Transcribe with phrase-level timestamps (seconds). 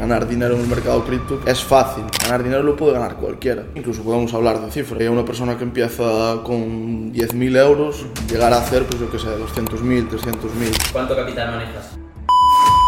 [0.00, 3.66] Ganar dinero en el mercado cripto es fácil, ganar dinero lo puede ganar cualquiera.
[3.74, 4.98] Incluso podemos hablar de cifras.
[4.98, 9.28] Hay una persona que empieza con 10.000 euros, llegar a hacer, pues yo que sé,
[9.28, 10.92] 200.000, 300.000.
[10.92, 11.98] ¿Cuánto capital manejas?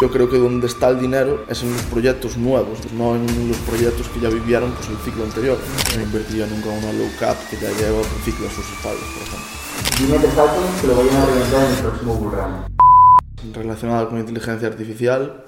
[0.01, 3.58] Yo creo que donde está el dinero es en los proyectos nuevos, no en los
[3.58, 5.58] proyectos que ya vivieron pues, el ciclo anterior.
[5.94, 9.04] No invertiría nunca en una low cap que ya lleva otro ciclo a sus espaldas,
[9.13, 10.33] por ejemplo.
[10.35, 13.53] Tokens que lo vayan a reventar en el próximo run.
[13.53, 15.44] Relacionado con inteligencia artificial,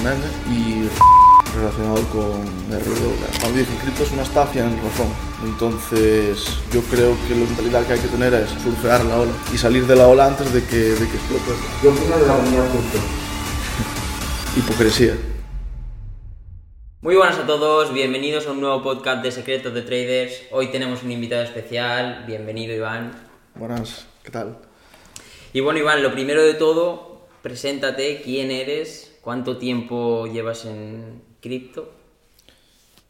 [0.00, 0.88] con meme y
[1.56, 3.40] relacionado con RW.
[3.40, 5.08] Cuando dije cripto es una estafa en razón.
[5.44, 9.58] Entonces yo creo que la mentalidad que hay que tener es surfear la ola y
[9.58, 11.52] salir de la ola antes de que, de que explote.
[11.80, 12.98] ¿Qué opinas de la comunidad cripto?
[14.56, 15.16] Hipocresía.
[17.02, 20.42] Muy buenas a todos, bienvenidos a un nuevo podcast de Secretos de Traders.
[20.50, 23.12] Hoy tenemos un invitado especial, bienvenido Iván.
[23.54, 24.58] Buenas, ¿qué tal?
[25.54, 31.90] Y bueno Iván, lo primero de todo, preséntate, quién eres, cuánto tiempo llevas en cripto.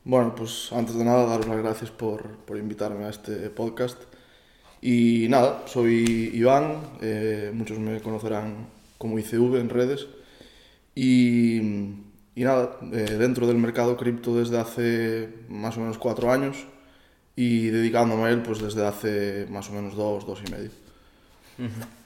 [0.05, 4.03] Bueno, pues antes de nada daros las gracias por, por invitarme a este podcast.
[4.81, 10.07] Y nada, soy Iván, eh, muchos me conocerán como ICV en redes.
[10.95, 11.59] Y,
[12.35, 16.57] y nada, eh, dentro del mercado cripto desde hace más o menos cuatro años
[17.37, 20.71] y dedicándome a él pues desde hace más o menos dos, dos y medio.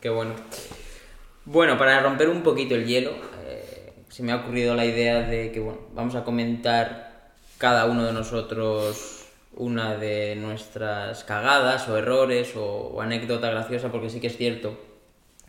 [0.00, 0.34] Qué bueno.
[1.44, 3.12] Bueno, para romper un poquito el hielo,
[4.14, 8.12] se me ha ocurrido la idea de que bueno, vamos a comentar cada uno de
[8.12, 9.26] nosotros
[9.56, 14.78] una de nuestras cagadas o errores o, anécdota graciosa, porque sí que es cierto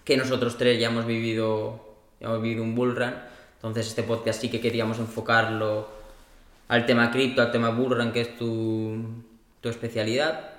[0.03, 1.79] que nosotros tres ya hemos vivido,
[2.19, 3.13] hemos vivido un bull run,
[3.57, 5.87] entonces este podcast sí que queríamos enfocarlo
[6.67, 8.97] al tema cripto, al tema bull run, que es tu,
[9.61, 10.53] tu especialidad.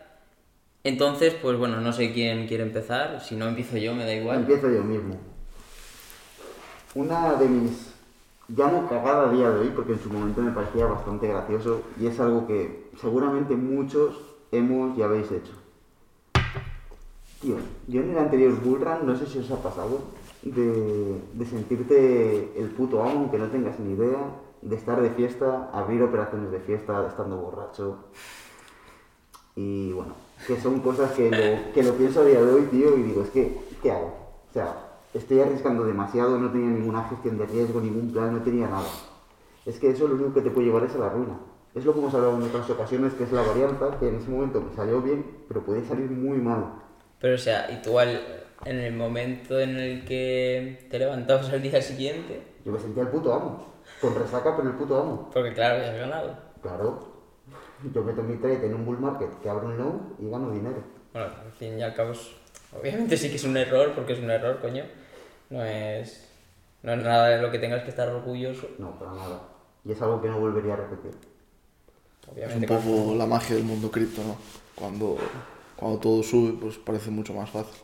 [0.84, 4.38] Entonces, pues bueno, no sé quién quiere empezar, si no empiezo yo, me da igual.
[4.38, 5.18] Empiezo yo mismo.
[6.94, 7.85] Una de mis,
[8.48, 11.82] ya no cagada a día de hoy, porque en su momento me parecía bastante gracioso,
[11.98, 14.20] y es algo que seguramente muchos
[14.52, 15.52] hemos y habéis hecho.
[17.40, 17.56] Tío,
[17.86, 20.00] yo en el anterior Bull Run, no sé si os ha pasado,
[20.42, 24.30] de, de sentirte el puto amo, aunque no tengas ni idea,
[24.62, 27.96] de estar de fiesta, abrir operaciones de fiesta estando borracho.
[29.54, 30.14] Y bueno,
[30.46, 33.22] que son cosas que lo, que lo pienso a día de hoy, tío, y digo,
[33.22, 34.14] es que, ¿qué hago?
[34.50, 34.85] O sea,
[35.16, 38.88] estoy arriesgando demasiado, no tenía ninguna gestión de riesgo, ningún plan, no tenía nada.
[39.64, 41.38] Es que eso lo único que te puede llevar es a la ruina.
[41.74, 44.30] Es lo que hemos hablado en otras ocasiones, que es la varianza, que en ese
[44.30, 46.64] momento me salió bien, pero puede salir muy mal.
[47.20, 51.60] Pero o sea, y tú al- en el momento en el que te levantabas al
[51.62, 53.66] día siguiente, Yo me sentía el puto amo,
[54.00, 55.30] con resaca, pero el puto amo.
[55.32, 56.36] porque claro, habías ganado.
[56.62, 57.12] Claro,
[57.92, 60.78] yo meto mi trade en un bull market que abro un loan y gano dinero.
[61.12, 62.12] Bueno, al fin y al cabo,
[62.80, 64.84] obviamente sí que es un error, porque es un error, coño.
[65.50, 66.28] No es,
[66.82, 69.42] no es nada de lo que tengas que estar orgulloso, No, para nada.
[69.84, 71.12] Y es algo que no volvería a repetir.
[72.44, 72.66] Es un obviamente.
[72.66, 74.36] poco la magia del mundo cripto, ¿no?
[74.74, 75.16] Cuando,
[75.76, 77.80] cuando todo sube, pues parece mucho más fácil.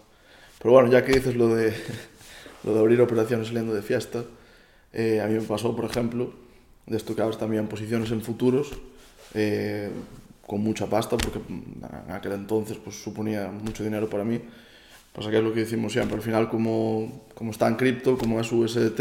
[0.58, 1.74] Pero bueno, ya que dices lo de,
[2.64, 4.24] lo de abrir operaciones saliendo de fiesta,
[4.92, 6.32] eh, a mí me pasó, por ejemplo,
[6.86, 8.72] de esto que abres también posiciones en futuros,
[9.34, 9.90] eh,
[10.46, 14.40] con mucha pasta, porque en aquel entonces pues, suponía mucho dinero para mí.
[15.12, 18.40] Pasa que es lo que decimos siempre, al final como, como está en cripto, como
[18.40, 19.00] es USDT,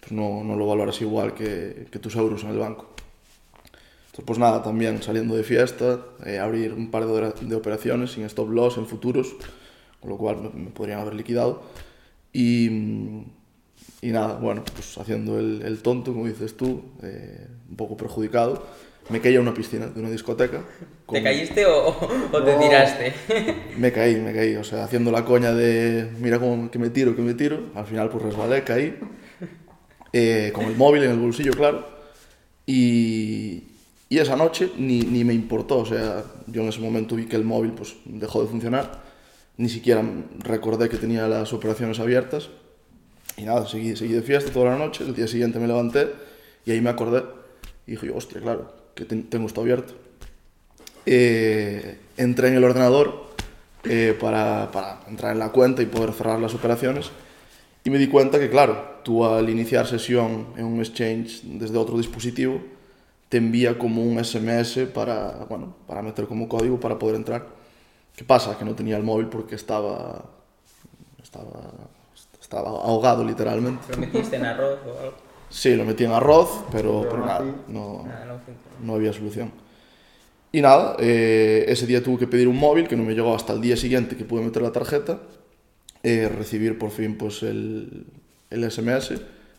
[0.00, 2.88] pues no, no lo valoras igual que, tus euros en el banco.
[4.06, 8.24] Entonces, pues nada, también saliendo de fiesta, eh, abrir un par de, de operaciones sin
[8.24, 9.34] stop loss en futuros,
[10.00, 11.62] con lo cual me, podrían haber liquidado.
[12.32, 12.66] Y,
[14.00, 18.66] y nada, bueno, pues haciendo el, el tonto, como dices tú, eh, un poco perjudicado,
[19.10, 20.58] me caí a una piscina de una discoteca.
[20.58, 20.64] ¿Te
[21.06, 21.88] con- caíste o,
[22.32, 22.58] o te No.
[22.60, 23.12] tiraste?
[23.76, 27.14] Me caí, me caí, o sea, haciendo la coña de mira cómo que me tiro,
[27.16, 27.70] que me tiro.
[27.74, 28.96] Al final pues resbalé, caí,
[30.12, 31.86] eh, con el móvil en el bolsillo, claro.
[32.66, 33.64] Y,
[34.08, 37.36] y esa noche ni, ni me importó, o sea, yo en ese momento vi que
[37.36, 39.02] el móvil pues dejó de funcionar,
[39.56, 40.02] ni siquiera
[40.38, 42.48] recordé que tenía las operaciones abiertas.
[43.36, 46.08] Y nada, seguí, seguí de fiesta toda la noche, el día siguiente me levanté
[46.64, 47.24] y ahí me acordé.
[47.86, 49.94] Y dije, hostia, claro, que ten, tengo esto abierto,
[51.06, 53.24] eh, entré en el ordenador
[53.84, 57.10] eh, para, para, entrar en la cuenta y poder cerrar las operaciones
[57.84, 61.98] y me di cuenta que, claro, tú al iniciar sesión en un exchange desde otro
[61.98, 62.60] dispositivo,
[63.28, 67.46] te envía como un SMS para, bueno, para meter como código para poder entrar.
[68.16, 68.56] ¿Qué pasa?
[68.56, 70.24] Que no tenía el móvil porque estaba,
[71.22, 71.72] estaba,
[72.40, 73.82] estaba ahogado literalmente.
[73.90, 75.23] ¿Lo metiste en arroz o algo?
[75.54, 78.04] Sí, lo metí en arroz, pero, Pero nada, no,
[78.82, 79.52] no había solución.
[80.50, 83.52] Y nada, eh, ese día tuve que pedir un móvil que no me llegó hasta
[83.52, 85.20] el día siguiente que pude meter la tarjeta,
[86.02, 88.04] eh, recibir por fin pues el,
[88.50, 89.14] el SMS,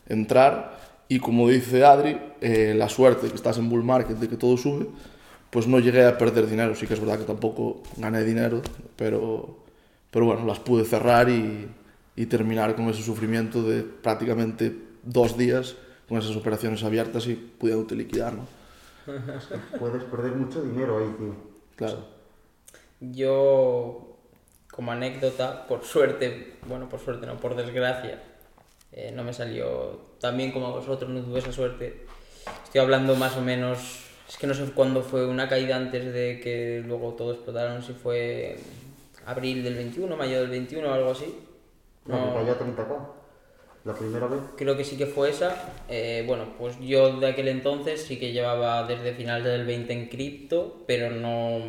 [0.06, 0.78] entrar
[1.08, 4.58] Y como dice Adri, eh, la suerte que estás en bull market de que todo
[4.58, 4.88] sube,
[5.48, 6.74] pues no llegué a perder dinero.
[6.74, 8.60] Sí que es verdad que tampoco gané dinero,
[8.96, 9.60] pero,
[10.10, 11.68] pero bueno, las pude cerrar y,
[12.16, 15.76] y terminar con ese sufrimiento de prácticamente dos días
[16.08, 18.46] con esas operaciones abiertas y pudiéndote liquidar, ¿no?
[19.78, 21.34] Puedes perder mucho dinero ahí, tío.
[21.76, 22.04] Claro.
[23.00, 24.16] Yo,
[24.72, 28.22] como anécdota, por suerte, bueno, por suerte no, por desgracia,
[28.92, 32.06] eh, no me salió tan bien como a vosotros, no tuve esa suerte.
[32.64, 36.40] Estoy hablando más o menos, es que no sé cuándo fue una caída antes de
[36.42, 38.58] que luego todo explotara, no sé si fue
[39.26, 41.34] abril del 21, mayo del 21 o algo así.
[42.06, 42.26] No, No.
[42.32, 43.06] que cayó a 30k.
[43.86, 44.40] La primera vez.
[44.56, 45.72] Creo que sí que fue esa.
[45.88, 50.08] Eh, bueno, pues yo de aquel entonces sí que llevaba desde finales del 20 en
[50.08, 51.60] cripto, pero no,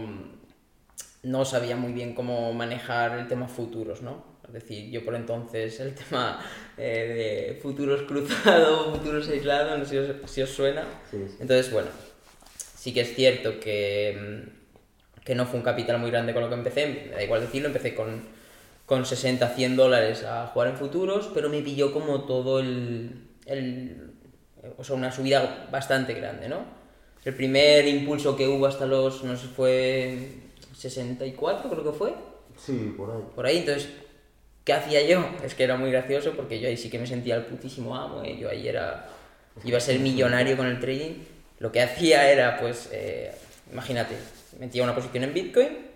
[1.22, 4.26] no sabía muy bien cómo manejar el tema futuros, ¿no?
[4.48, 6.44] Es decir, yo por entonces el tema
[6.76, 10.86] eh, de futuros cruzados, futuros aislados, no sé si os, si os suena.
[11.12, 11.36] Sí, sí.
[11.40, 11.90] Entonces, bueno,
[12.76, 14.48] sí que es cierto que,
[15.24, 17.68] que no fue un capital muy grande con lo que empecé, me da igual decirlo,
[17.68, 18.37] empecé con,
[18.88, 24.12] con 60, 100 dólares a jugar en futuros, pero me pilló como todo el, el-
[24.78, 26.62] o sea, una subida bastante grande, ¿no?
[27.24, 30.30] El primer impulso que hubo hasta los, no sé, fue
[30.76, 32.14] 64 creo que fue,
[32.58, 33.24] Sí, por ahí.
[33.36, 33.90] por ahí, entonces,
[34.64, 35.24] ¿qué hacía yo?
[35.44, 38.24] Es que era muy gracioso porque yo ahí sí que me sentía el putísimo amo,
[38.24, 38.38] ¿eh?
[38.40, 39.08] yo ahí era,
[39.66, 41.16] iba a ser millonario con el trading,
[41.60, 43.32] lo que hacía era, pues, eh,
[43.72, 44.16] imagínate,
[44.60, 45.87] metía una posición en Bitcoin,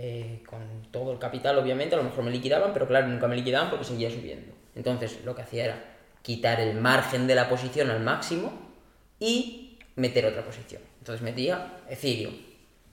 [0.00, 0.60] eh, con
[0.92, 3.84] todo el capital obviamente, a lo mejor me liquidaban, pero claro, nunca me liquidaban porque
[3.84, 4.54] seguía subiendo.
[4.76, 8.52] Entonces, lo que hacía era quitar el margen de la posición al máximo
[9.18, 10.82] y meter otra posición.
[11.00, 12.32] Entonces metía Ethereum,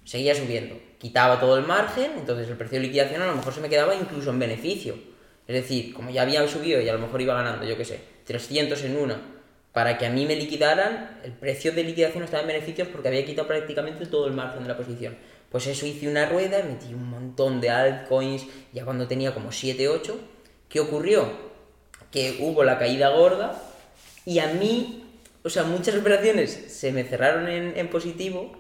[0.04, 3.62] seguía subiendo, quitaba todo el margen, entonces el precio de liquidación a lo mejor se
[3.62, 4.96] me quedaba incluso en beneficio.
[5.48, 8.00] Es decir, como ya había subido y a lo mejor iba ganando, yo qué sé,
[8.26, 9.22] 300 en una,
[9.74, 13.26] para que a mí me liquidaran, el precio de liquidación estaba en beneficios porque había
[13.26, 15.16] quitado prácticamente todo el margen de la posición.
[15.56, 19.88] Pues eso hice una rueda, metí un montón de altcoins, ya cuando tenía como 7,
[19.88, 20.20] 8.
[20.68, 21.32] ¿Qué ocurrió?
[22.12, 23.58] Que hubo la caída gorda
[24.26, 25.06] y a mí,
[25.46, 28.52] o sea, muchas operaciones se me cerraron en, en positivo,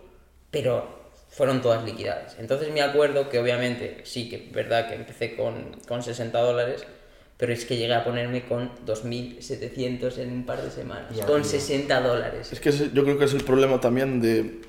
[0.49, 2.37] pero fueron todas liquidadas.
[2.39, 6.85] Entonces me acuerdo que obviamente sí que es verdad que empecé con, con 60 dólares,
[7.37, 11.41] pero es que llegué a ponerme con 2.700 en un par de semanas, Ya, con
[11.41, 11.51] tío.
[11.51, 12.51] 60 dólares.
[12.51, 14.61] Es que ese- yo creo que es el problema también de...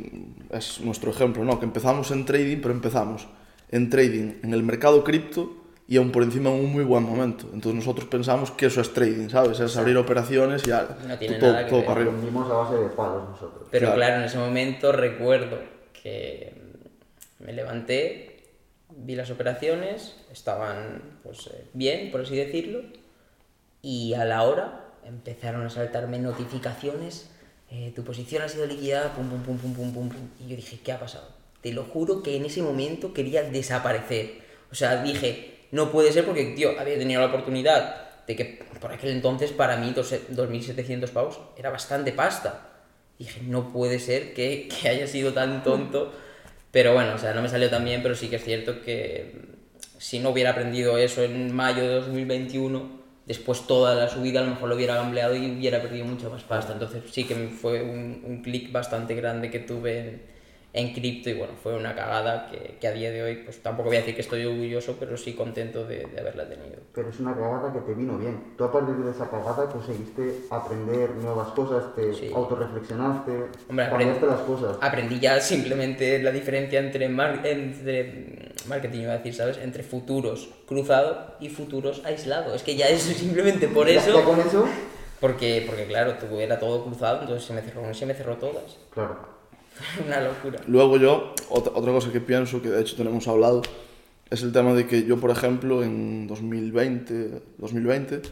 [0.51, 1.59] Es nuestro ejemplo, ¿no?
[1.59, 3.27] Que empezamos en trading, pero empezamos
[3.71, 5.57] en trading en el mercado cripto
[5.89, 7.47] y aún por encima en un muy buen momento.
[7.53, 9.61] Entonces nosotros pensamos que eso es trading, ¿sabes?
[9.61, 10.97] Es abrir operaciones y ya...
[11.07, 11.87] No tiene todo, nada que todo ver.
[11.87, 12.13] para arriba.
[12.17, 13.69] Aprendimos a base de palos nosotros.
[13.71, 13.97] Pero Claro.
[13.97, 14.17] claro.
[14.17, 15.59] en ese momento recuerdo
[16.03, 16.53] que
[17.39, 18.26] me levanté,
[18.97, 22.83] vi las operaciones, estaban pues eh, bien, por así decirlo,
[23.83, 27.31] y a la hora empezaron a saltarme notificaciones,
[27.71, 30.29] eh, tu posición ha sido liquidada, pum, pum, pum, pum, pum, pum.
[30.45, 31.29] Y yo dije, ¿qué ha pasado?
[31.63, 34.41] Te lo juro que en ese momento quería desaparecer.
[34.71, 38.93] O sea, dije, no puede ser porque, tío, había tenido la oportunidad de que por
[38.93, 42.69] aquel entonces para mí dos- 2.700 pavos era bastante pasta.
[43.19, 46.13] Dije, no puede ser que, que haya sido tan tonto.
[46.77, 49.33] Pero bueno, o sea, no me salió tan bien, pero sí que es cierto que
[49.33, 54.43] mm, si no hubiera aprendido eso en mayo de 2021, después toda la subida a
[54.43, 56.75] lo mejor lo hubiera gambleado y hubiera perdido mucho más pasta.
[56.75, 60.21] Entonces sí que fue un, un clic bastante grande que tuve
[60.77, 63.89] en, cripto y bueno, fue una cagada que, que a día de hoy, pues tampoco
[63.89, 66.77] voy a decir que estoy orgulloso, pero sí contento de, de haberla tenido.
[66.95, 68.55] Pero es una cagada que te vino bien.
[68.57, 72.31] Tú a partir de esa cagada conseguiste aprender nuevas cosas, te Sí.
[72.35, 73.33] autorreflexionaste,
[73.69, 74.77] Hombre, cambiaste aprend- las cosas.
[74.81, 79.59] aprendí ya simplemente la diferencia entre, mar- entre marketing, iba a decir, ¿sabes?
[79.59, 82.55] Entre futuros cruzado y futuros aislado.
[82.55, 84.65] Es que ya eso, simplemente por eso, ya con eso,
[85.21, 88.77] porque, porque claro, tú era todo cruzado, entonces se me cerró se me cerró todas.
[88.91, 89.36] claro.
[90.07, 90.61] Una locura.
[90.67, 93.63] Luego yo, otra, otra cosa que pienso, que de hecho tenemos hablado,
[94.31, 98.23] es el tema de que yo, por ejemplo, en 2020, 2020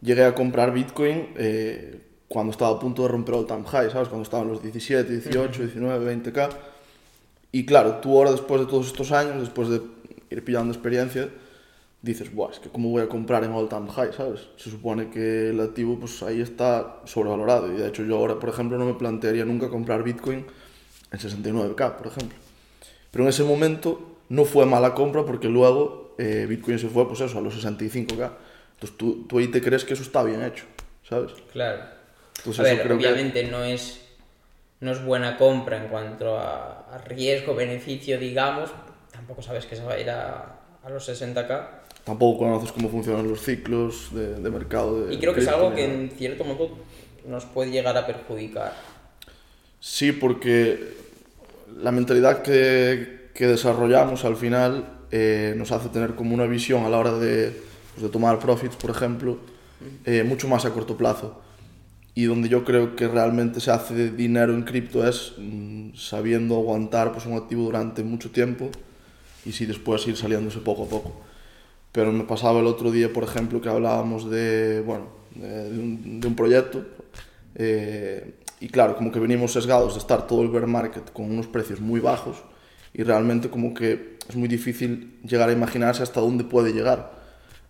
[0.00, 4.08] llegué a comprar Bitcoin eh, cuando estaba a punto de romper el time high, ¿sabes?
[4.08, 6.48] Cuando estaban los 17, 18, 19, 20k.
[7.52, 9.80] Y claro, tú ahora después de todos estos años, después de
[10.30, 11.28] ir pillando experiencia,
[12.02, 14.48] dices, Buah, es que cómo voy a comprar en all time high, ¿sabes?
[14.56, 18.50] Se supone que el activo pues ahí está sobrevalorado y de hecho yo ahora, por
[18.50, 20.44] ejemplo, no me plantearía nunca comprar Bitcoin
[21.12, 22.38] en 69k, por ejemplo.
[23.10, 27.20] Pero en ese momento no fue mala compra porque luego eh, Bitcoin se fue pues
[27.20, 28.30] eso, a los 65k.
[28.74, 30.64] Entonces tú, tú ahí te crees que eso está bien hecho,
[31.08, 31.32] ¿sabes?
[31.52, 31.82] Claro.
[32.44, 34.02] Pues a ver, creo que- obviamente no es
[34.78, 38.70] no es buena compra en cuanto a, a riesgo, beneficio, digamos.
[39.10, 41.66] Tampoco sabes que se va a ir a, a los 60k.
[42.04, 45.06] Tampoco conoces cómo funcionan los ciclos de, de mercado.
[45.06, 46.70] De Y creo que es algo que en cierto modo
[47.26, 48.74] nos puede llegar a perjudicar.
[49.80, 50.96] Sí, porque
[51.76, 56.88] la mentalidad que, que desarrollamos al final eh, nos hace tener como una visión a
[56.88, 57.52] la hora de,
[57.94, 59.38] pues, de tomar profits, por ejemplo,
[60.04, 61.40] eh, mucho más a corto plazo.
[62.14, 67.12] Y donde yo creo que realmente se hace dinero en cripto es mm, sabiendo aguantar
[67.12, 68.70] pues, un activo durante mucho tiempo
[69.44, 71.22] y si después ir saliéndose poco a poco.
[71.92, 76.20] Pero me pasaba el otro día, por ejemplo, que hablábamos de, bueno, de, de un,
[76.20, 76.84] de un proyecto
[77.54, 81.46] eh, y claro, como que venimos sesgados de estar todo el bear market con unos
[81.46, 82.42] precios muy bajos
[82.94, 87.12] y realmente como que es muy difícil llegar a imaginarse hasta dónde puede llegar.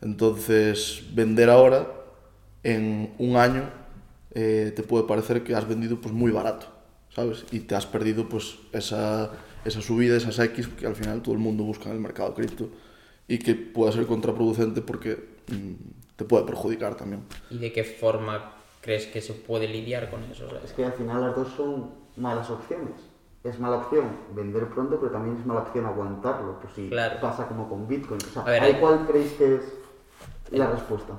[0.00, 1.88] Entonces, vender ahora
[2.62, 3.68] en un año
[4.34, 6.66] eh, te puede parecer que has vendido pues muy barato,
[7.14, 7.44] ¿sabes?
[7.50, 9.32] Y te has perdido pues esa,
[9.64, 12.70] esa subida, esas X que al final todo el mundo busca en el mercado cripto
[13.26, 15.16] y que puede ser contraproducente porque
[15.48, 15.72] mm,
[16.16, 17.22] te puede perjudicar también.
[17.50, 20.48] ¿Y de qué forma crees que se puede lidiar con eso?
[20.48, 20.64] ¿sabes?
[20.64, 22.94] Es que al final las dos son malas opciones.
[23.44, 26.58] Es mala opción vender pronto, pero también es mala opción aguantarlo.
[26.60, 27.20] Pues si Claro.
[27.20, 28.20] pasa como con Bitcoin.
[28.28, 29.62] O sea, A ver, ¿ahí hay- ¿cuál creéis que es
[30.50, 31.14] la respuesta?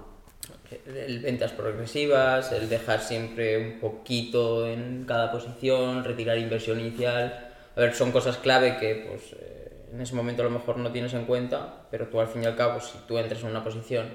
[0.86, 7.54] El ventas progresivas, el dejar siempre un poquito en cada posición, retirar inversión inicial.
[7.76, 10.92] A ver, son cosas clave que pues, eh, en ese momento a lo mejor no
[10.92, 13.64] tienes en cuenta, pero tú al fin y al cabo, si tú entras en una
[13.64, 14.10] posición,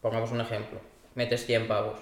[0.00, 0.78] pongamos un ejemplo,
[1.16, 1.98] metes 100 pavos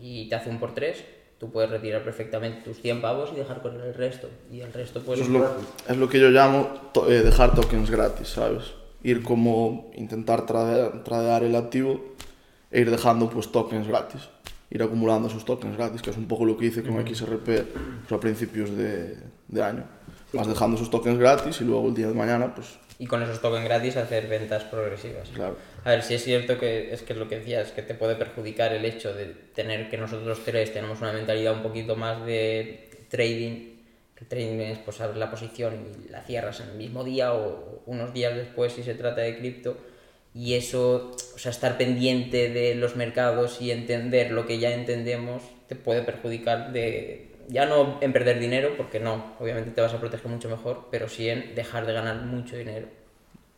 [0.00, 1.04] y te hace un por 3,
[1.38, 4.28] tú puedes retirar perfectamente tus 100 pavos y dejar correr el resto.
[4.52, 5.20] Y el resto pues...
[5.20, 5.46] Es lo,
[5.88, 8.64] es lo que yo llamo to- eh, dejar tokens gratis, ¿sabes?
[9.02, 12.00] Ir como intentar tradear, tradear el activo
[12.70, 14.22] e ir dejando pues tokens gratis.
[14.70, 18.12] Ir acumulando esos tokens gratis, que es un poco lo que hice con XRP pues,
[18.12, 19.16] a principios de,
[19.48, 19.84] de año.
[20.32, 23.40] Vas dejando esos tokens gratis y luego el día de mañana, pues Y con esos
[23.40, 25.28] tokens gratis hacer ventas progresivas.
[25.30, 25.56] claro.
[25.82, 28.72] A ver, si es cierto que es que lo que decías, que te puede perjudicar
[28.74, 33.76] el hecho de tener que nosotros tres tenemos una mentalidad un poquito más de trading,
[34.14, 37.82] que trading es pues abrir la posición y la cierras en el mismo día o
[37.86, 39.78] unos días después si se trata de cripto
[40.34, 45.42] y eso, o sea, estar pendiente de los mercados y entender lo que ya entendemos
[45.66, 49.98] te puede perjudicar de ya no en perder dinero, porque no, obviamente te vas a
[49.98, 52.99] proteger mucho mejor, pero sí en dejar de ganar mucho dinero.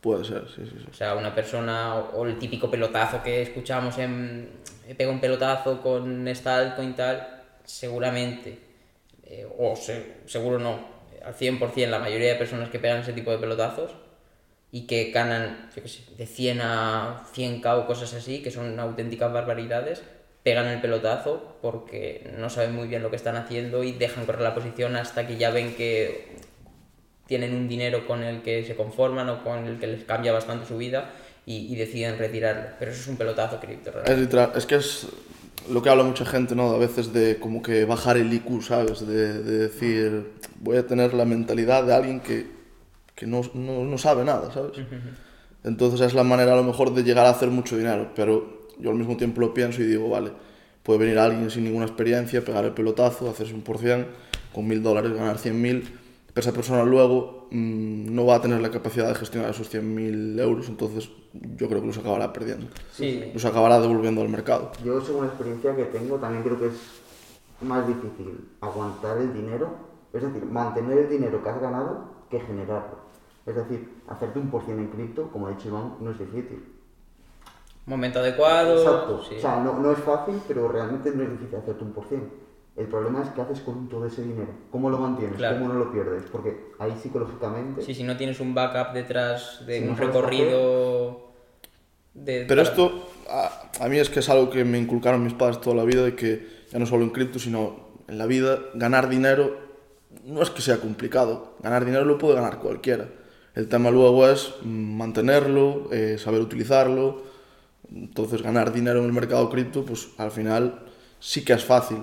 [0.03, 0.87] Puede ser, sí, sí, sí.
[0.91, 4.51] O sea, una persona o, el típico pelotazo que escuchamos en
[4.89, 7.17] "He pega un pelotazo con esta altcoin tal,
[7.65, 8.59] seguramente,
[9.25, 10.75] eh, o se- seguro no,
[11.25, 13.93] al 100% la mayoría de personas que pegan ese tipo de pelotazos
[14.73, 18.79] y que ganan, yo qué sé, de 100 a 100k o cosas así, que son
[18.81, 20.03] auténticas barbaridades,
[20.45, 24.43] pegan el pelotazo porque no saben muy bien lo que están haciendo y dejan correr
[24.43, 26.37] la posición hasta que ya ven que
[27.33, 30.67] tienen un dinero con el que se conforman o con el que les cambia bastante
[30.67, 31.01] su vida
[31.47, 32.65] y, y deciden retirarlo.
[32.79, 35.07] Pero eso es un pelotazo cripto, Es, literal- es que es
[35.71, 36.65] lo que habla mucha gente, ¿no?
[36.75, 39.07] A veces de como que bajar el IQ, ¿sabes?
[39.07, 42.47] De, de decir, voy a tener la mentalidad de alguien que,
[43.15, 44.73] que no, no, no sabe nada, ¿sabes?
[45.65, 48.91] Entonces es la manera a lo mejor de llegar a hacer mucho dinero, pero yo
[48.91, 50.33] al mismo tiempo lo pienso y digo, vale,
[50.83, 54.07] puede venir alguien sin ninguna experiencia, pegar el pelotazo, hacerse un por cien,
[54.53, 55.85] con mil dólares ganar cien mil,
[56.33, 59.95] pero esa persona luego mm, no va a tener la capacidad de gestionar esos cien
[59.95, 61.11] mil euros, entonces
[61.57, 64.73] yo creo que los acabará perdiendo, Sí, los acabará devolviendo al mercado.
[64.85, 66.75] Yo, según la experiencia que tengo, también creo que es
[67.61, 69.69] más difícil aguantar el dinero,
[70.13, 73.03] es decir, mantener el dinero que has ganado que generarlo.
[73.47, 76.65] Es decir, hacerte un por cien en cripto, como ha dicho Iván, no es difícil.
[77.87, 78.79] momento adecuado.
[78.79, 79.23] Exacto.
[79.29, 79.35] sí.
[79.37, 82.29] O sea, no, no es fácil, pero realmente no es difícil hacerte un por cien.
[82.77, 84.49] El problema es qué haces con todo ese dinero.
[84.71, 85.37] ¿Cómo lo mantienes?
[85.37, 85.59] Claro.
[85.59, 86.25] ¿Cómo no lo pierdes?
[86.31, 87.83] Porque ahí psicológicamente...
[87.83, 91.33] Sí, si no tienes un backup detrás de Si no un sabes recorrido
[92.15, 92.47] de...
[92.49, 95.77] Pero esto a, a mí es que es algo que me inculcaron mis padres toda
[95.77, 99.63] la vida, de que ya no solo en cripto, sino en la vida, ganar dinero
[100.25, 101.57] no es que sea complicado.
[101.63, 103.09] Ganar dinero lo puede ganar cualquiera.
[103.55, 107.23] El tema luego es mantenerlo, eh, saber utilizarlo.
[107.91, 110.87] Entonces ganar dinero en el mercado cripto, pues al final
[111.21, 111.99] sí que es fácil.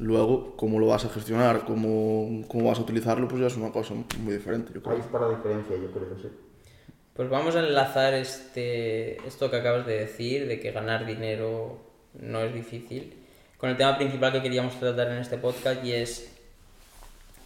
[0.00, 3.70] Luego, cómo lo vas a gestionar, cómo, cómo vas a utilizarlo, pues ya es una
[3.70, 5.04] cosa muy diferente, yo Ahí creo.
[5.04, 6.28] está la diferencia, yo creo, sí.
[7.14, 11.78] Pues vamos a enlazar este, esto que acabas de decir, de que ganar dinero
[12.18, 13.14] no es difícil,
[13.58, 16.34] con el tema principal que queríamos tratar en este podcast y es,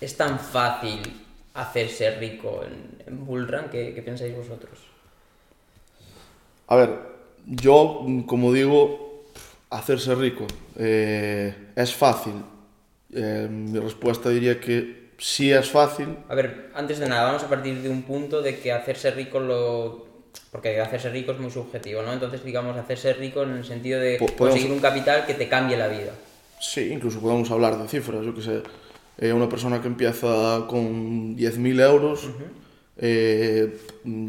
[0.01, 1.01] ¿es tan fácil
[1.55, 3.69] hacerse rico en, en Bullrun?
[3.69, 4.79] ¿Qué, qué pensáis vosotros?
[6.69, 6.99] A ver,
[7.47, 9.25] yo, como digo,
[9.71, 10.47] hacerse rico
[10.79, 12.35] eh, es fácil.
[13.13, 16.17] Eh, mi respuesta diría que sí es fácil.
[16.29, 19.41] A ver, antes de nada, vamos a partir de un punto de que hacerse rico
[19.41, 20.13] lo...
[20.51, 22.13] Porque hacerse rico es muy subjetivo, ¿no?
[22.13, 25.77] Entonces, digamos, hacerse rico en el sentido de podemos- conseguir un capital que te cambie
[25.77, 26.13] la vida.
[26.61, 28.63] Sí, incluso podemos hablar de cifras, yo que sé.
[29.19, 32.29] Eh, una persona que empieza con 10.000 euros,
[32.97, 33.77] eh,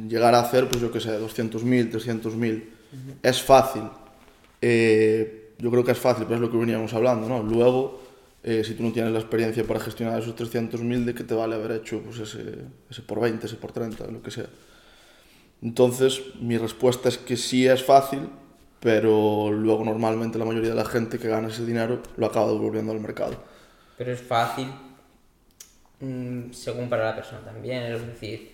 [0.07, 2.63] llegar a hacer, pues yo que sé, 200.000, 300.000.
[3.23, 3.83] Es fácil.
[4.61, 7.41] Eh, yo creo que es fácil, pero es lo que veníamos hablando, ¿no?
[7.43, 8.01] Luego,
[8.43, 11.55] eh, si tú no tienes la experiencia para gestionar esos 300.000, ¿de qué te vale
[11.55, 14.47] haber hecho pues ese, ese por 20, ese por 30, lo que sea?
[15.61, 18.29] Entonces, mi respuesta es que sí es fácil,
[18.79, 22.91] pero luego normalmente la mayoría de la gente que gana ese dinero lo acaba devolviendo
[22.91, 23.35] al mercado.
[23.97, 24.67] Pero es fácil
[26.01, 28.51] mm, según para la persona también, es decir,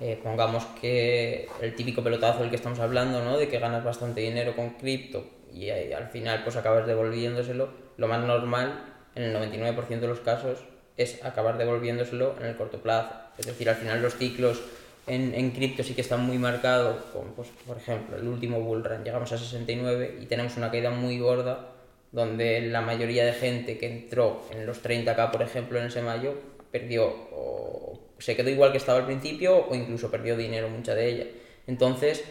[0.00, 3.36] eh, pongamos que el típico pelotazo del que estamos hablando, ¿no?
[3.36, 8.24] De que ganas bastante dinero con cripto y al final pues acabas devolviéndoselo, lo más
[8.24, 10.58] normal en el 99% de los casos
[10.96, 13.14] es acabar devolviéndoselo en el corto plazo.
[13.38, 14.60] Es decir, al final los ciclos
[15.06, 18.84] en, en cripto sí que están muy marcados, como pues, por ejemplo el último bull
[18.84, 21.70] run llegamos a 69 y tenemos una caída muy gorda
[22.12, 26.34] donde la mayoría de gente que entró en los 30k por ejemplo en ese mayo
[26.70, 31.08] perdió o se quedó igual que estaba al principio o incluso perdió dinero mucha de
[31.08, 31.26] ella.
[31.66, 32.24] Entonces,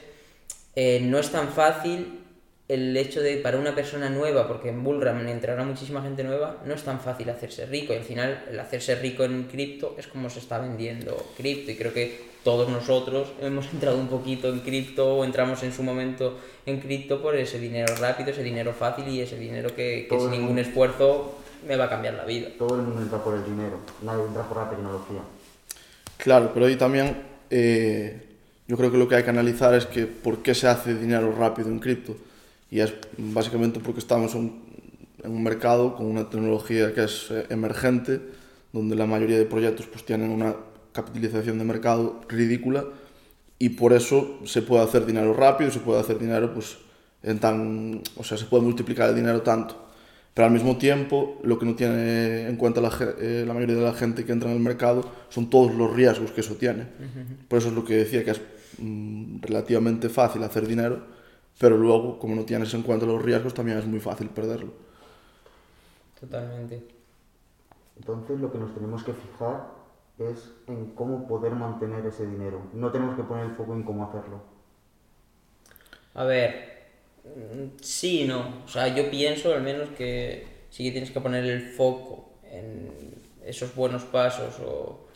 [0.76, 2.27] eh, no es tan fácil
[2.68, 6.74] el hecho de para una persona nueva, porque en Bullrun entrará muchísima gente nueva, no
[6.74, 7.94] es tan fácil hacerse rico.
[7.94, 11.72] Y al final, el hacerse rico en cripto es como se está vendiendo cripto.
[11.72, 15.82] Y creo que todos nosotros hemos entrado un poquito en cripto o entramos en su
[15.82, 20.32] momento en cripto por ese dinero rápido, ese dinero fácil y ese dinero que, sin
[20.32, 20.62] ningún mundo.
[20.62, 22.50] esfuerzo me va a cambiar la vida.
[22.58, 25.22] Todo el mundo entra por el dinero, nadie entra por la tecnología.
[26.18, 27.16] Claro, pero ahí también
[27.50, 28.22] eh,
[28.68, 31.34] yo creo que lo que hay que analizar es que por qué se hace dinero
[31.38, 32.18] rápido en cripto.
[32.70, 34.62] Y es básicamente porque estamos en,
[35.24, 38.22] en un mercado con una tecnología que es eh, emergente,
[38.74, 40.56] donde la mayoría de proyectos pues, tienen una
[40.92, 42.86] capitalización de mercado ridícula
[43.60, 46.78] y por eso se puede hacer dinero rápido, se puede hacer dinero pues
[47.24, 49.88] en tan, o sea, se puede multiplicar el dinero tanto.
[50.34, 53.82] Pero al mismo tiempo, lo que no tiene en cuenta la, eh, la mayoría de
[53.82, 56.84] la gente que entra en el mercado son todos los riesgos que eso tiene.
[57.48, 58.42] Por eso es lo que decía, que es
[58.78, 61.02] mm, relativamente fácil hacer dinero,
[61.60, 64.74] pero luego, como no tienes en cuenta los riesgos, también es muy fácil perderlo.
[66.20, 66.84] Totalmente.
[67.98, 69.68] Entonces lo que nos tenemos que fijar
[70.20, 72.62] es en cómo poder mantener ese dinero.
[72.74, 74.42] No tenemos que poner el foco en cómo hacerlo.
[76.14, 76.88] A ver,
[77.24, 78.64] mm, sí y no.
[78.66, 83.16] O sea, yo pienso al menos que sí que tienes que poner el foco en
[83.46, 85.07] esos buenos pasos o...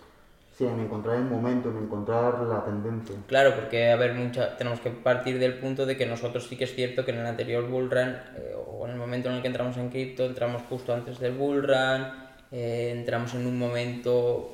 [0.62, 3.15] Sí, en encontrar el momento, en encontrar la tendencia.
[3.26, 6.65] Claro, porque a ver, mucha, tenemos que partir del punto de que nosotros sí que
[6.65, 9.41] es cierto que en el anterior bull run eh, o en el momento en el
[9.41, 12.06] que entramos en cripto, entramos justo antes del bull run,
[12.52, 14.52] eh, entramos en un momento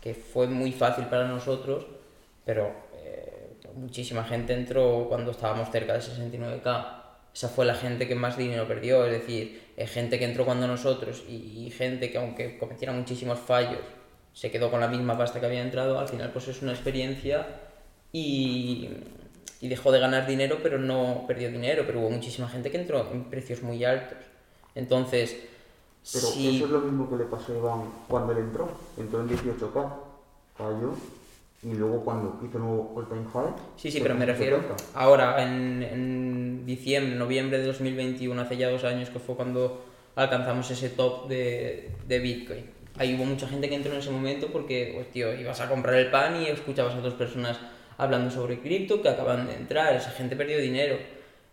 [0.00, 1.86] que fue muy fácil para nosotros,
[2.44, 7.02] pero eh, muchísima gente entró cuando estábamos cerca de 69k.
[7.32, 10.66] Esa fue la gente que más dinero perdió, es decir, eh, gente que entró cuando
[10.66, 13.78] nosotros y, y gente que aunque cometiera muchísimos fallos,
[14.36, 17.46] se quedó con la misma pasta que había entrado, al final pues es una experiencia
[18.12, 18.90] y,
[19.62, 23.10] y dejó de ganar dinero, pero no perdió dinero, pero hubo muchísima gente que entró
[23.10, 24.18] en precios muy altos.
[24.74, 25.38] Entonces,
[26.12, 26.56] Pero si...
[26.56, 28.68] eso es lo mismo que le pasó a Iván cuando él entró.
[28.98, 29.94] Entró en 18K,
[30.58, 30.92] cayó,
[31.62, 33.54] y luego cuando hizo nuevo all time high.
[33.76, 34.84] Sí, sí, se pero me refiero 70.
[34.92, 39.82] ahora, en, en diciembre, noviembre de 2021, hace ya dos años, que fue cuando
[40.14, 42.75] alcanzamos ese top de, de Bitcoin.
[42.98, 45.96] Ahí hubo mucha gente que entró en ese momento porque, pues, tío, ibas a comprar
[45.96, 47.58] el pan y escuchabas a otras personas
[47.98, 50.96] hablando sobre cripto que acaban de entrar, esa gente perdió dinero.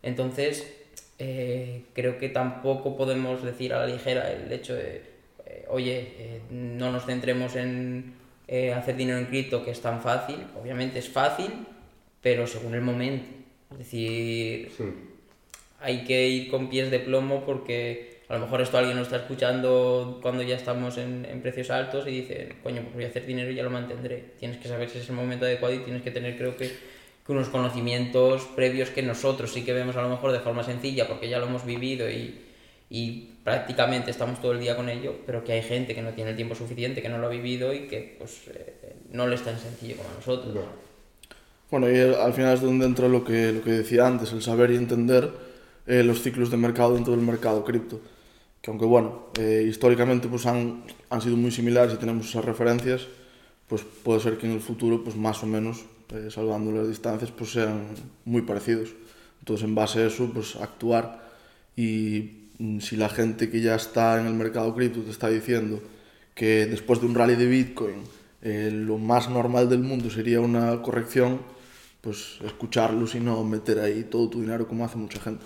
[0.01, 0.73] Entonces,
[1.19, 5.03] eh, creo que tampoco podemos decir a la ligera el hecho de,
[5.45, 8.13] eh, oye, eh, no nos centremos en
[8.47, 10.38] eh, hacer dinero en cripto, que es tan fácil.
[10.62, 11.51] Obviamente es fácil,
[12.21, 13.25] pero según el momento.
[13.71, 14.84] Es decir, Sí,
[15.79, 19.17] hay que ir con pies de plomo porque a lo mejor esto alguien lo está
[19.17, 23.51] escuchando cuando ya estamos en, precios altos y dice, coño, pues voy a hacer dinero
[23.51, 24.33] y ya lo mantendré.
[24.39, 26.71] Tienes que saber si es el momento adecuado y tienes que tener, creo que,
[27.25, 31.07] que unos conocimientos previos que nosotros sí que vemos a lo mejor de forma sencilla
[31.07, 32.39] porque ya lo hemos vivido y,
[32.89, 36.31] y prácticamente estamos todo el día con ello, pero que hay gente que no tiene
[36.31, 39.43] el tiempo suficiente, que no lo ha vivido y que pues eh, no le es
[39.43, 40.65] tan sencillo como a nosotros.
[41.69, 44.71] Bueno, y al final es donde entra lo que, lo que decía antes, el saber
[44.71, 45.29] y entender
[45.88, 47.99] eh, los ciclos de mercado dentro del mercado cripto.
[48.63, 53.08] Que aunque bueno, eh, históricamente pues han, han sido muy similares y tenemos esas referencias,
[53.67, 57.30] pues puede ser que en el futuro pues más o menos, eh, salvando las distancias,
[57.30, 57.88] pues sean
[58.23, 58.91] muy parecidos.
[59.39, 61.30] Entonces en base a eso pues actuar
[61.76, 65.82] y mm, si la gente que ya está en el mercado cripto te está diciendo
[66.34, 67.95] que después de un rally de Bitcoin
[68.43, 71.41] eh, lo más normal del mundo sería una corrección,
[71.99, 75.43] pues escucharlos y no meter ahí todo tu dinero como hace mucha gente.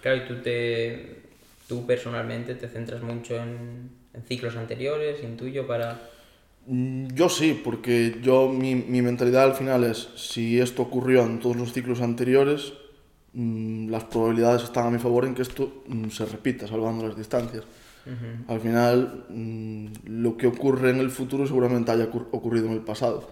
[0.00, 1.29] Claro, y tú te,
[1.70, 6.00] tú personalmente te centras mucho en, en ciclos anteriores, intuyo, para...
[6.66, 11.38] Mm, Yo sí, porque yo mi, mi mentalidad al final es, si esto ocurrió en
[11.38, 12.72] todos los ciclos anteriores,
[13.34, 17.16] mm, las probabilidades están a mi favor en que esto mm, se repita, salvando las
[17.16, 17.62] distancias.
[18.48, 19.26] Al final,
[20.04, 23.30] lo que ocurre en el futuro seguramente haya ocur- ocurrido en el pasado.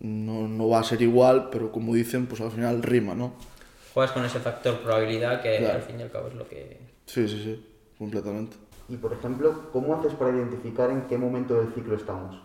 [0.00, 3.32] No, no va a ser igual, pero como dicen, pues al final rima, ¿no?
[3.94, 5.76] Juegas con ese factor probabilidad que Claro.
[5.76, 6.95] al fin y al cabo es lo que...
[7.06, 7.66] Sí, sí, sí,
[7.98, 8.56] completamente.
[8.88, 12.36] Y por ejemplo, ¿cómo haces para identificar en qué momento del ciclo estamos?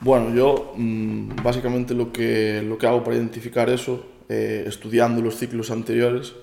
[0.00, 5.36] Bueno, yo mm, básicamente lo que, lo que hago para identificar eso, eh, estudiando los
[5.36, 6.34] ciclos anteriores,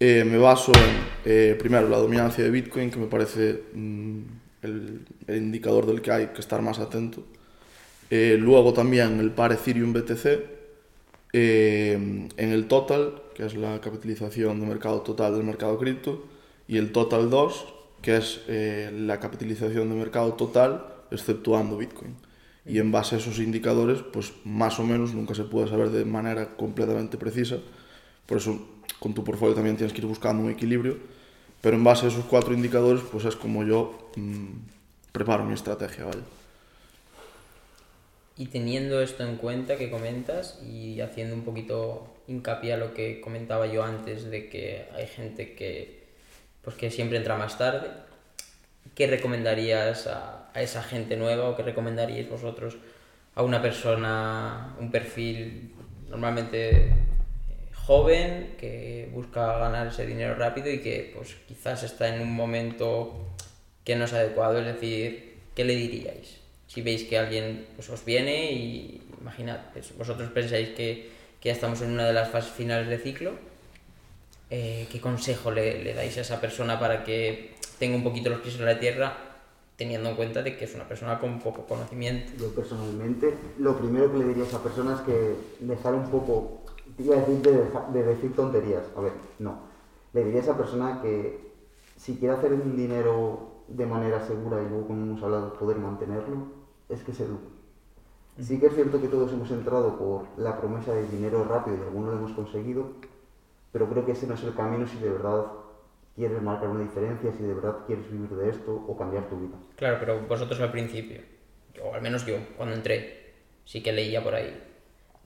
[0.00, 4.20] eh, me baso en, eh, primero, la dominancia de Bitcoin, que me parece mm,
[4.62, 7.22] el, el indicador del que hay que estar más atento.
[8.10, 10.57] Luego también el par Ethereum-BTC,
[11.32, 11.92] eh,
[12.36, 16.24] en el total, que es la capitalización de mercado total del mercado cripto,
[16.66, 17.66] y el total 2,
[18.02, 22.14] que es eh, la capitalización de mercado total exceptuando Bitcoin.
[22.64, 26.04] Y en base a esos indicadores, pues más o menos nunca se puede saber de
[26.04, 27.56] manera completamente precisa.
[28.26, 28.60] Por eso
[28.98, 30.98] con tu portfolio también tienes que ir buscando un equilibrio.
[31.62, 34.46] Pero en base a esos cuatro indicadores, pues es como yo mm,
[35.12, 36.20] preparo mi estrategia, ¿vale?
[38.38, 43.20] Y teniendo esto en cuenta que comentas y haciendo un poquito hincapié a lo que
[43.20, 46.06] comentaba yo antes de que hay gente que
[46.62, 47.88] pues que siempre entra más tarde,
[48.94, 52.76] ¿qué recomendarías a, a esa gente nueva o qué recomendaríais vosotros
[53.34, 55.74] a una persona, un perfil
[56.08, 56.92] normalmente eh,
[57.74, 63.34] joven que busca ganar ese dinero rápido y que pues quizás está en un momento
[63.84, 66.47] que no es adecuado, es decir, ¿qué le diríais?
[66.68, 71.52] Si veis que alguien pues, os viene y imaginad, pues, vosotros pensáis que, que ya
[71.54, 73.32] estamos en una de las fases finales de ciclo,
[74.50, 78.40] eh, ¿qué consejo le, le dais a esa persona para que tenga un poquito los
[78.40, 79.16] pies en la tierra,
[79.76, 82.32] teniendo en cuenta de que es una persona con poco conocimiento?
[82.38, 86.64] Yo personalmente, lo primero que le diría a esa persona es que dejar un poco,
[86.98, 89.68] iba a decir de, de decir tonterías, a ver, no.
[90.12, 91.48] Le diría a esa persona que
[91.96, 96.57] si quiere hacer un dinero de manera segura y luego, como hemos hablado, poder mantenerlo,
[96.88, 97.48] es que se eduque.
[98.40, 101.80] Sí que es cierto que todos hemos entrado por la promesa de dinero rápido y
[101.80, 102.92] algunos lo hemos conseguido,
[103.72, 105.46] pero creo que ese no es el camino si de verdad
[106.14, 109.56] quieres marcar una diferencia, si de verdad quieres vivir de esto o cambiar tu vida.
[109.76, 111.20] Claro, pero vosotros al principio,
[111.82, 114.56] o al menos yo, cuando entré, sí que leía por ahí.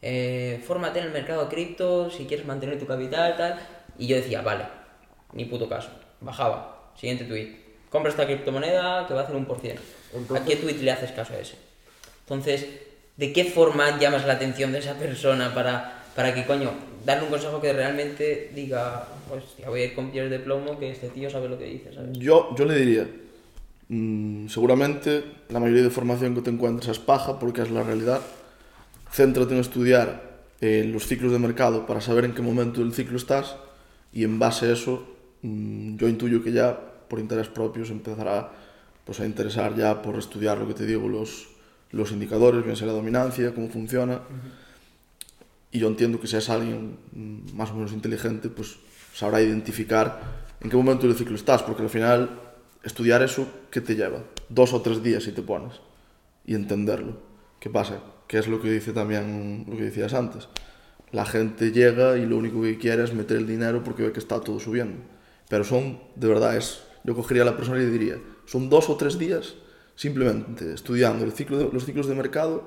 [0.01, 3.61] Eh, fórmate en el mercado cripto si quieres mantener tu capital, tal.
[3.98, 4.66] Y yo decía, vale,
[5.33, 5.90] ni puto caso.
[6.20, 7.57] Bajaba, siguiente tweet.
[7.88, 9.61] Compra esta criptomoneda que va a hacer un por
[10.12, 10.20] cien.
[10.37, 11.57] ¿A Entonces- qué tweet le haces caso a ese?
[12.20, 12.66] Entonces,
[13.16, 16.70] ¿de qué forma llamas la atención de esa persona para, para que, coño,
[17.05, 20.79] darle un consejo que realmente diga, pues ya voy a ir con pies de plomo,
[20.79, 22.16] que este tío sabe lo que dice, ¿sabes?
[22.18, 23.09] Yo, yo le diría,
[23.88, 28.20] mm, seguramente la mayoría de formación que te encuentres es paja porque es la realidad.
[29.12, 33.16] Céntrate en estudiar eh, los ciclos de mercado para saber en qué momento del ciclo
[33.16, 33.57] estás
[34.12, 35.07] y en base a eso
[35.42, 38.53] mm, yo intuyo que ya por interés propios empezará
[39.05, 41.49] pues, a interesar ya por estudiar lo que te digo, los,
[41.91, 44.21] los indicadores, bien sea la dominancia, cómo funciona.
[45.71, 46.99] Y yo entiendo que si es alguien
[47.55, 48.79] más o menos inteligente, pues
[49.15, 50.21] sabrá identificar
[50.61, 52.41] en qué momento del ciclo estás, porque al final
[52.83, 54.23] estudiar eso, ¿qué te lleva?
[54.49, 55.81] Dos o tres días si te pones
[56.45, 57.21] y entenderlo.
[57.59, 58.01] ¿Qué pasa?
[58.27, 60.49] Que es lo que dice también lo que decías antes.
[61.11, 64.19] La gente llega y lo único que quiere es meter el dinero porque ve que
[64.19, 65.03] está todo subiendo.
[65.49, 68.88] Pero son, de verdad, es, yo cogería a la persona y le diría, son dos
[68.91, 69.55] o tres días
[69.95, 72.65] simplemente estudiando el ciclo de- los ciclos de mercado,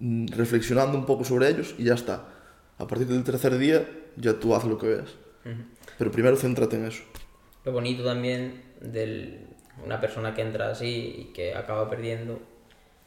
[0.00, 2.24] mm, reflexionando un poco sobre ellos y ya está.
[2.78, 5.14] A partir del tercer día ya tú haces lo que veas.
[5.98, 7.02] Pero primero céntrate en eso.
[7.64, 9.46] Lo bonito también de
[9.84, 12.40] una persona que entra así y que acaba perdiendo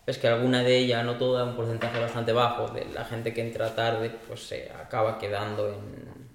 [0.06, 3.42] es que alguna de ellas, no toda, un porcentaje bastante bajo de la gente que
[3.42, 6.27] entra tarde, pues se acaba quedando en,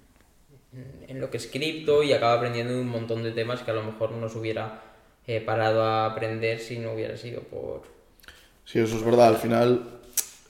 [1.07, 3.83] en lo que es cripto y acaba aprendiendo un montón de temas que a lo
[3.83, 4.81] mejor no se hubiera
[5.27, 7.83] eh, parado a aprender si no hubiera sido por...
[8.65, 9.27] Sí, eso es verdad.
[9.27, 9.83] Al final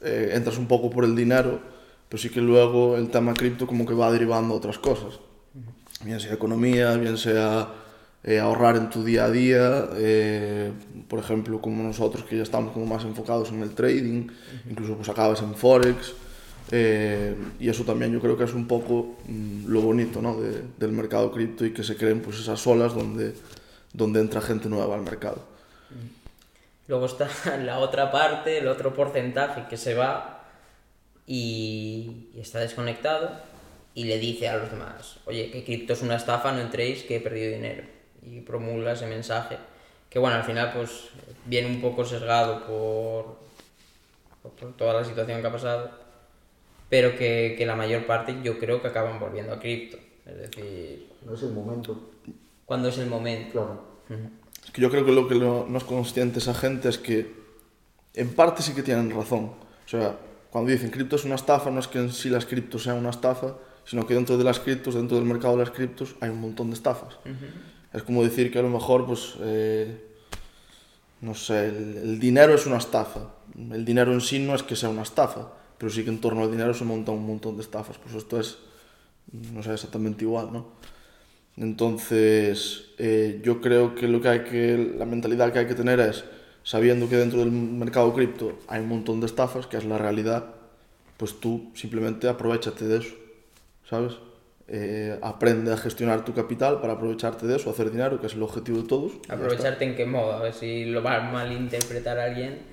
[0.01, 1.59] eh, entras un poco por el dinero,
[2.09, 5.19] pero sí que luego el tema cripto como que va derivando a otras cosas.
[6.03, 7.69] Bien sea economía, bien sea
[8.23, 10.71] eh, ahorrar en tu día a día, eh,
[11.09, 14.27] por ejemplo, como nosotros que ya estamos como más enfocados en el trading,
[14.69, 16.13] incluso pues acabas en Forex.
[16.75, 20.39] Eh, y eso también yo creo que es un poco mm, lo bonito ¿no?
[20.41, 23.36] de- del mercado cripto y que se creen pues esas olas donde,
[23.93, 25.38] donde entra gente nueva al mercado.
[26.88, 27.29] Luego está
[27.63, 30.43] la otra parte, el otro porcentaje que se va
[31.27, 33.29] y, y está desconectado
[33.95, 37.17] y le dice a los demás, oye, que cripto es una estafa, no entréis, que
[37.17, 37.83] he perdido dinero.
[38.25, 39.57] y promulga ese mensaje,
[40.09, 41.09] que bueno, al final pues
[41.45, 43.38] viene un poco sesgado por,
[44.41, 45.91] por toda la situación que ha pasado,
[46.93, 49.97] pero que, que la mayor parte yo creo que acaban volviendo a cripto.
[50.27, 52.12] Es decir, No es el momento,
[52.65, 53.51] cuando es el momento.
[53.51, 54.27] claro.
[54.63, 57.34] Es que yo creo que lo que lo- no es consciente esa gente es que
[58.13, 59.45] en parte sí que tienen razón.
[59.86, 60.17] O sea,
[60.51, 63.10] cuando dicen cripto es una estafa, no es que en sí las criptos sean una
[63.10, 66.39] estafa, sino que dentro de las criptos, dentro del mercado de las criptos, hay un
[66.41, 67.17] montón de estafas.
[67.91, 69.97] Es como decir que a lo mejor, pues, eh,
[71.21, 73.21] no sé, el, el dinero es una estafa.
[73.58, 75.53] El dinero en sí no es que sea una estafa,
[75.84, 77.98] pero sí que en torno al dinero se monta un montón de estafas.
[77.98, 78.58] Pues esto es,
[79.52, 80.67] no sé, exactamente igual, ¿no?
[81.58, 86.00] Entonces, eh, yo creo que lo que hay que, la mentalidad que hay que tener
[86.00, 86.24] es,
[86.63, 90.54] sabiendo que dentro del mercado cripto hay un montón de estafas, que es la realidad,
[91.17, 93.15] pues tú simplemente aprovechate de eso,
[93.89, 94.13] ¿sabes?
[94.69, 98.43] Eh, aprende a gestionar tu capital para aprovecharte de eso, hacer dinero, que es el
[98.43, 99.12] objetivo de todos.
[99.28, 102.72] Aprovecharte en qué modo, a ver si lo va a malinterpretar alguien,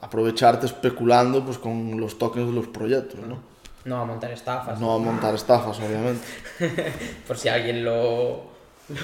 [0.00, 3.52] Aprovecharte especulando pues, con los tokens de los proyectos, ¿no?
[3.84, 4.80] no a montar estafas.
[4.80, 6.24] No a montar estafas, obviamente.
[7.26, 8.42] Por si alguien lo,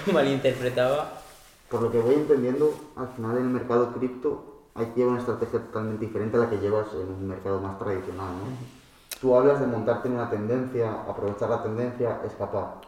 [0.06, 1.20] lo malinterpretaba.
[1.68, 5.20] Por lo que voy entendiendo, al final en el mercado cripto hay que llevar una
[5.20, 8.78] estrategia totalmente diferente a la que llevas en un mercado más tradicional, ¿no?
[9.20, 12.80] Tú hablas de montarte en una tendencia, aprovechar la tendencia, escapar.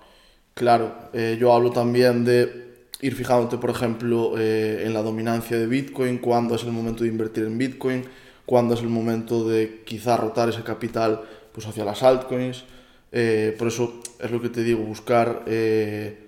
[0.54, 2.69] Claro, eh, yo hablo también de
[3.00, 7.10] ir fijándote, por ejemplo, eh, en la dominancia de Bitcoin, cuándo es el momento de
[7.10, 8.04] invertir en Bitcoin,
[8.46, 12.64] cuándo es el momento de quizá rotar ese capital pues, hacia las altcoins.
[13.12, 16.26] Eh, por eso es lo que te digo, buscar eh,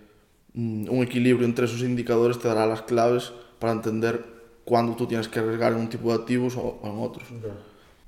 [0.54, 4.24] mm, un equilibrio entre esos indicadores te dará las claves para entender
[4.64, 7.28] cuándo tú tienes que arriesgar en un tipo de activos o, o en otros.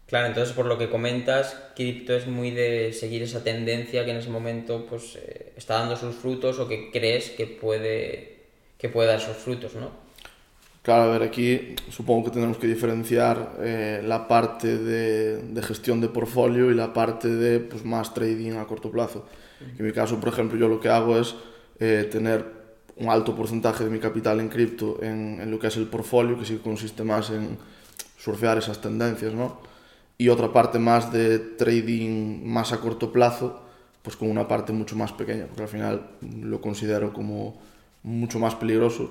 [0.06, 4.18] Claro, entonces por lo que comentas, cripto es muy de seguir esa tendencia que en
[4.18, 8.33] ese momento pues eh, está dando sus frutos o que crees que puede,
[8.78, 9.90] que puede dar sus frutos, ¿no?
[10.82, 16.00] Claro, a ver, aquí supongo que tenemos que diferenciar eh, la parte de, de gestión
[16.02, 19.24] de portfolio y la parte de pues, más trading a corto plazo.
[19.78, 21.36] En mi caso, por ejemplo, yo lo que hago es
[21.80, 22.44] eh, tener
[22.96, 26.38] un alto porcentaje de mi capital en cripto en, en lo que es el portfolio,
[26.38, 27.56] que sí consiste más en
[28.18, 29.60] surfear esas tendencias, ¿no?
[30.18, 33.62] Y otra parte más de trading más a corto plazo,
[34.02, 36.10] pues con una parte mucho más pequeña, porque al final
[36.42, 37.58] lo considero como
[38.04, 39.10] mucho más peligroso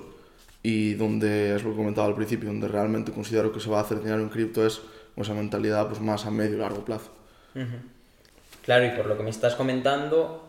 [0.62, 3.82] y donde es lo que comentaba al principio, donde realmente considero que se va a
[3.82, 4.80] hacer dinero en cripto es
[5.14, 7.10] con esa mentalidad pues más a medio y largo plazo.
[8.64, 10.42] Claro, y por lo que me estás comentando,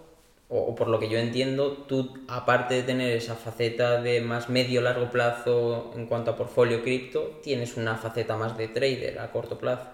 [0.47, 4.47] o, o por lo que yo entiendo, tú, aparte de tener esa faceta de más
[4.49, 9.57] medio-largo plazo en cuanto a portfolio cripto, tienes una faceta más de trader a corto
[9.57, 9.89] plazo.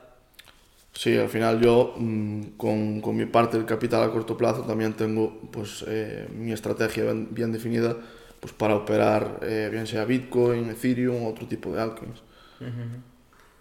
[0.93, 4.93] Sí, al final yo mm, con, con mi parte del capital a corto plazo también
[4.93, 7.95] tengo pues eh, mi estrategia bien, bien definida
[8.41, 12.23] pues para operar eh, bien sea Bitcoin, Ethereum o otro tipo de altcoins.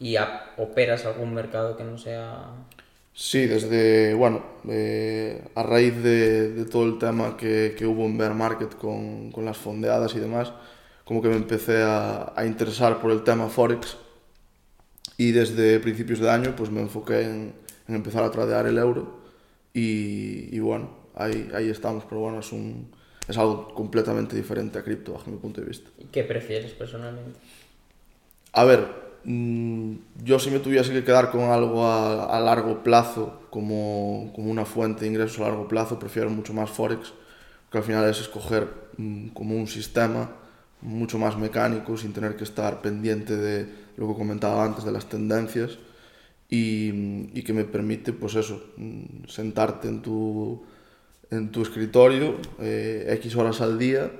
[0.00, 2.66] ¿Y a- operas algún mercado que no sea...
[3.12, 8.16] Sí, desde, bueno, eh, a raíz de, de todo el tema que, que hubo en
[8.16, 10.52] bear market con, con las fondeadas y demás,
[11.04, 13.96] como que me empecé a, a interesar por el tema Forex.
[15.16, 17.54] Y desde principios de año pues me enfoqué en,
[17.88, 19.20] en empezar a tradear el euro.
[19.74, 22.90] Y, y bueno, ahí, ahí estamos, pero bueno, es, un,
[23.30, 25.90] es algo completamente diferente a cripto bajo mi punto de vista.
[25.98, 27.38] ¿Y ¿Qué prefieres personalmente?
[28.52, 28.88] A ver,
[29.24, 34.50] mm, yo si me tuviese que quedar con algo a, a largo plazo, como, como
[34.50, 37.12] una fuente de ingresos a largo plazo, prefiero mucho más Forex,
[37.70, 40.32] que al final es escoger mm, como un sistema
[40.82, 45.08] mucho más mecánico, sin tener que estar pendiente de lo que comentaba antes, de las
[45.08, 45.78] tendencias,
[46.48, 50.64] y, y que me permite, pues eso, mm, sentarte en tu,
[51.30, 54.10] en tu escritorio eh, X horas al día,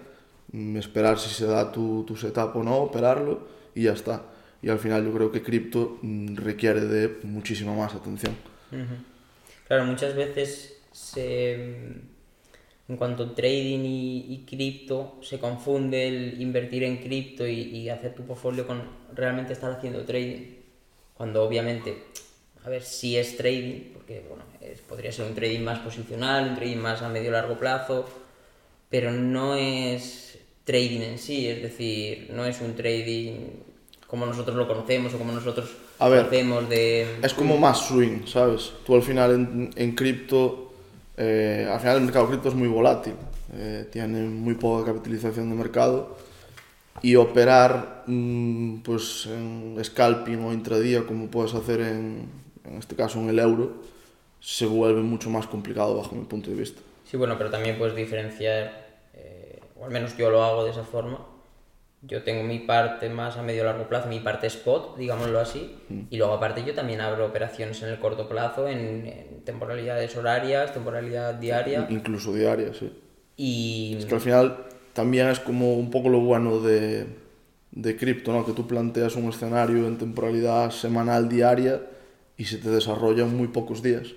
[0.53, 4.23] mm, esperar si se da tu, tu setup o no, operarlo y ya está.
[4.63, 8.35] Y al final yo creo que cripto mm, requiere de muchísima más atención.
[9.67, 11.55] Claro, muchas veces se,
[12.89, 17.89] en cuanto a trading y, y cripto, se confunde el invertir en cripto y, y
[17.89, 18.83] hacer tu portfolio con
[19.15, 20.57] realmente estar haciendo trading.
[21.15, 22.05] Cuando obviamente,
[22.65, 26.57] a ver, si es trading, porque bueno, es- podría ser un trading más posicional, un
[26.57, 28.07] trading más a medio largo plazo,
[28.89, 33.33] pero no es trading en sí, es decir, no es un trading
[34.07, 37.07] como nosotros lo conocemos o como nosotros A ver, de...
[37.23, 38.73] Es como más swing, ¿sabes?
[38.85, 40.73] Tú al final en, en cripto,
[41.17, 43.15] eh, al final el mercado cripto es muy volátil,
[43.55, 46.19] eh, tiene muy poca capitalización de mercado
[47.03, 52.29] y operar mm, pues en scalping o intradía como puedes hacer en,
[52.65, 53.83] en este caso en el euro
[54.41, 56.81] se vuelve mucho más complicado bajo mi punto de vista.
[57.05, 60.85] Sí, bueno, pero también puedes diferenciar eh, o al menos yo lo hago de esa
[60.85, 61.27] forma.
[62.03, 65.77] Yo tengo mi parte más a medio largo plazo, mi parte spot, digámoslo así,
[66.09, 70.73] y luego aparte yo también abro operaciones en el corto plazo, en, en temporalidades horarias,
[70.73, 72.91] temporalidad diaria, Incluso diaria, sí.
[73.37, 77.05] y Es que al final también es como un poco lo bueno de,
[77.73, 78.47] de cripto, ¿no?
[78.47, 81.83] Que tú planteas un escenario en temporalidad semanal, diaria,
[82.41, 84.09] y se te desarrolla en muy pocos días.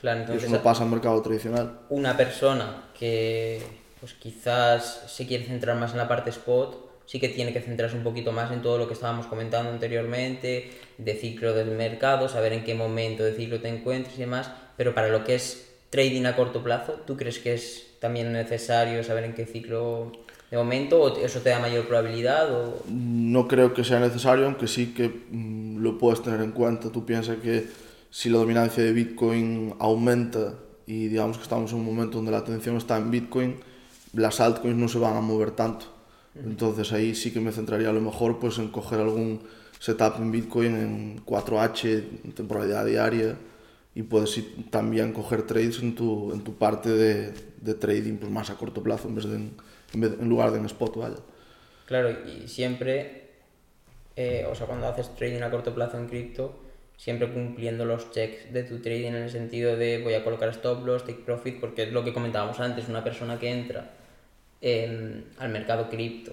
[0.00, 1.80] claro, Y entonces eso no pasa en mercado tradicional.
[1.90, 3.60] una persona que
[4.00, 7.94] pues quizás se quiere centrar más en la parte spot, sí que tiene que centrarse
[7.94, 12.54] un poquito más en todo lo que estábamos comentando anteriormente, de ciclo del mercado, saber
[12.54, 16.24] en qué momento de ciclo te encuentres y demás, pero para lo que es trading
[16.24, 20.12] a corto plazo, ¿tú crees que es también necesario saber en qué ciclo
[20.50, 24.94] de momento eso te da mayor probabilidad o No creo que sea necesario, aunque sí
[24.94, 26.90] que mm, lo puedes tener en cuenta.
[26.90, 27.66] Tú piensas que
[28.10, 30.54] si la dominancia de Bitcoin aumenta
[30.86, 33.56] y digamos que estamos en un momento donde la atención está en Bitcoin,
[34.12, 35.86] las altcoins no se van a mover tanto.
[36.34, 39.40] Entonces ahí sí que me centraría a lo mejor pues en coger algún
[39.78, 43.36] setup en Bitcoin en 4H, en temporalidad diaria
[43.94, 48.30] y puedes ir también coger trades en tu, en tu parte de, de trading pues
[48.30, 49.52] más a corto plazo en, vez de en,
[49.94, 51.16] en, lugar de en spot, vaya.
[51.86, 53.30] Claro, y siempre,
[54.16, 56.58] eh, o sea, cuando haces trading a corto plazo en cripto,
[56.96, 60.84] siempre cumpliendo los checks de tu trading en el sentido de voy a colocar stop
[60.84, 63.90] loss, take profit, porque es lo que comentábamos antes, una persona que entra
[64.60, 66.32] en- al mercado cripto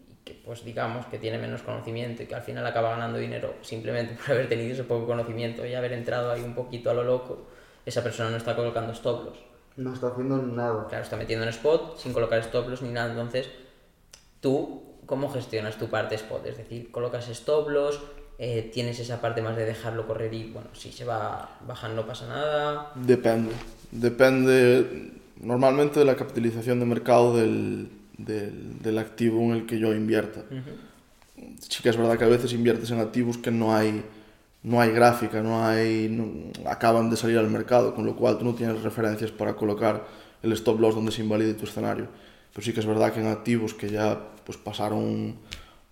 [0.00, 3.54] y que pues digamos que tiene menos conocimiento y que al final acaba ganando dinero
[3.62, 7.02] simplemente por haber tenido ese poco conocimiento y haber entrado ahí un poquito a lo
[7.02, 7.48] loco,
[7.86, 9.38] esa persona no está colocando stop loss.
[9.76, 10.86] No está haciendo nada.
[10.88, 13.10] Claro, está metiendo en spot sin colocar stop loss ni nada.
[13.10, 13.48] Entonces,
[14.40, 16.46] tú, ¿cómo gestionas tu parte spot?
[16.46, 18.00] Es decir, colocas stop loss,
[18.38, 22.06] eh, tienes esa parte más de dejarlo correr y, bueno, si se va bajando no
[22.06, 22.92] pasa nada.
[22.94, 23.52] Depende.
[23.90, 29.92] Depende normalmente de la capitalización de mercado del, del, del activo en el que yo
[29.92, 30.42] invierta.
[31.68, 34.04] Sí que es verdad que a veces inviertes en activos que no hay,
[34.64, 38.54] no hay gráfica, no hay, acaban de salir al mercado, con lo cual tú no
[38.54, 40.06] tienes referencias para colocar
[40.42, 42.08] el stop loss donde se invalide tu escenario.
[42.52, 45.36] Pero sí que es verdad que en activos que ya pues, pasaron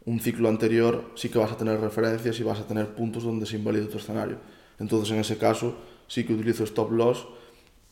[0.06, 3.44] un, ciclo anterior, sí que vas a tener referencias y vas a tener puntos donde
[3.44, 4.38] se invalide tu escenario.
[4.78, 5.74] Entonces en ese caso
[6.08, 7.26] sí que utilizo stop loss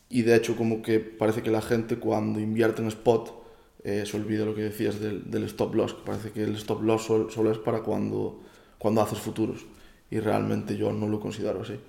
[0.09, 3.39] y de hecho como que parece que la gente cuando invierte en spot
[3.83, 6.81] eh, se olvida lo que decías del, del stop loss, que parece que el stop
[6.81, 8.41] loss sol- solo es para cuando,
[8.79, 9.65] cuando haces futuros
[10.11, 11.79] y realmente yo no lo considero así.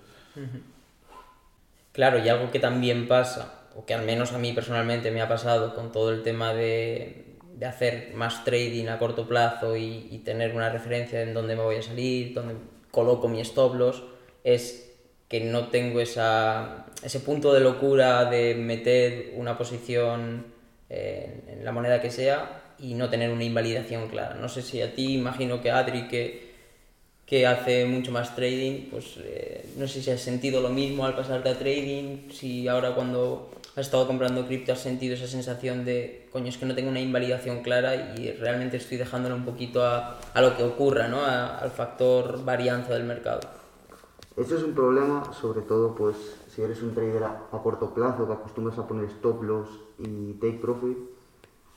[1.92, 5.28] Claro, y algo que también pasa, o que al menos a mí personalmente me ha
[5.28, 7.32] pasado con todo el tema de,
[7.62, 11.76] de hacer más trading a corto plazo y, tener una referencia en dónde me voy
[11.76, 12.54] a salir, dónde
[12.90, 14.02] coloco mi stop loss,
[14.44, 14.90] es
[15.28, 20.46] que no tengo esa, ese punto de locura de meter una posición
[20.90, 24.34] eh, en la moneda que sea y no tener una invalidación clara.
[24.34, 26.41] No sé si a ti, imagino que Adri, que,
[27.32, 31.16] que hace mucho más trading, pues eh, no sé si has sentido lo mismo al
[31.16, 36.28] pasarte a trading, si ahora cuando has estado comprando cripto has sentido esa sensación de,
[36.30, 40.20] coño, es que no tengo una invalidación clara y realmente estoy dejándolo un poquito a,
[40.34, 41.22] a lo que ocurra, ¿no?
[41.22, 43.40] A- al factor varianza del mercado.
[44.36, 46.16] Eso es un problema, sobre todo pues
[46.54, 49.68] si eres un trader a, a corto plazo que acostumbras a poner stop loss
[49.98, 50.98] y take profit.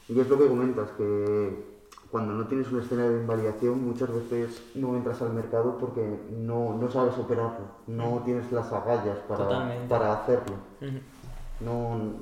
[0.09, 1.74] Y es lo que comentas, que
[2.11, 6.77] cuando no tienes un escenario de invalidación muchas veces no entras al mercado porque no,
[6.77, 10.55] no sabes operarlo, no tienes las agallas para, para hacerlo.
[11.59, 12.13] No,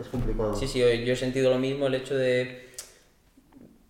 [0.00, 0.54] es complicado.
[0.54, 2.70] Sí, sí, yo yo he sentido lo mismo, el hecho de...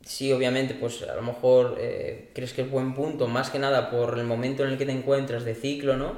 [0.05, 3.91] Sí, obviamente, pues a lo mejor eh, crees que es buen punto, más que nada
[3.91, 6.15] por el momento en el que te encuentras de ciclo, ¿no?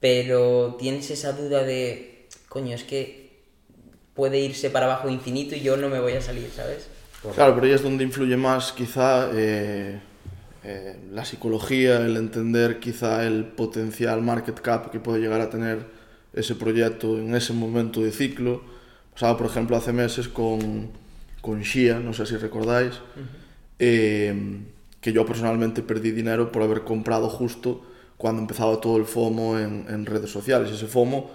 [0.00, 3.42] Pero tienes esa duda de, coño, es que
[4.12, 6.89] puede irse para abajo infinito y yo no me voy a salir, ¿sabes?
[7.34, 10.00] Claro, pero ahí es donde influye más quizá eh,
[10.64, 15.84] eh, la psicología, el entender quizá el potencial market cap que puede llegar a tener
[16.32, 18.62] ese proyecto en ese momento de ciclo.
[19.12, 20.90] Pasaba, por ejemplo, hace meses con,
[21.42, 23.00] con Shia, no sé si recordáis,
[23.78, 24.60] eh,
[25.02, 27.82] que yo personalmente perdí dinero por haber comprado justo
[28.16, 30.70] cuando empezaba todo el FOMO en, en redes sociales.
[30.70, 31.30] Ese FOMO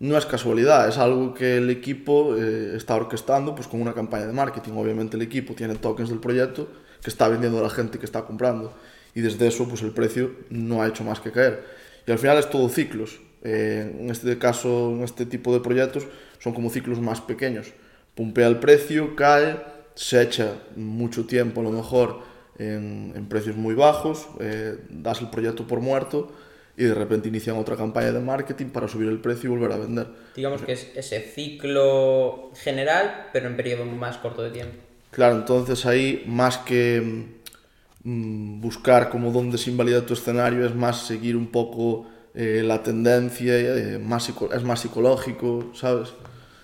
[0.00, 4.26] no es casualidad, es algo que el equipo eh, está orquestando pues, con una campaña
[4.26, 4.72] de marketing.
[4.72, 6.68] Obviamente el equipo tiene tokens del proyecto
[7.02, 8.74] que está vendiendo a la gente que está comprando
[9.14, 11.64] y desde eso pues, el precio no ha hecho más que caer.
[12.06, 13.20] Y al final es todo ciclos.
[13.42, 16.06] Eh, en este caso, en este tipo de proyectos,
[16.38, 17.74] son como ciclos más pequeños.
[18.14, 19.60] Pumpea el precio, cae,
[19.94, 22.20] se echa mucho tiempo a lo mejor
[22.58, 26.32] en, precios muy bajos, eh, das el proyecto por muerto
[26.80, 29.76] y de repente inician otra campaña de marketing para subir el precio y volver a
[29.76, 30.06] vender.
[30.34, 34.76] Digamos que es ese ciclo general, pero en periodo más corto de tiempo.
[35.10, 37.02] Claro, entonces ahí más que
[38.02, 42.82] mm, buscar como dónde se invalida tu escenario, es más seguir un poco eh, la
[42.82, 46.14] tendencia, eh, más es más psicológico, ¿sabes?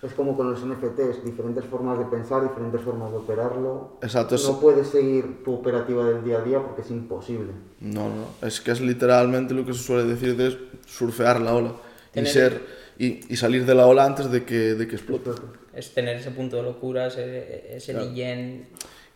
[0.02, 3.98] Es como con los NFTs, diferentes formas de pensar, diferentes formas de operarlo.
[4.02, 7.52] Exacto, No puedes seguir tu operativa del día a día porque es imposible.
[7.80, 11.72] No, no, es que es literalmente lo que se suele decir de surfear la ola
[12.14, 12.60] y, ser,
[12.98, 15.30] y, y salir de la ola antes de que, de que explote.
[15.74, 18.68] Es tener ese punto de locura, ese, ese yen.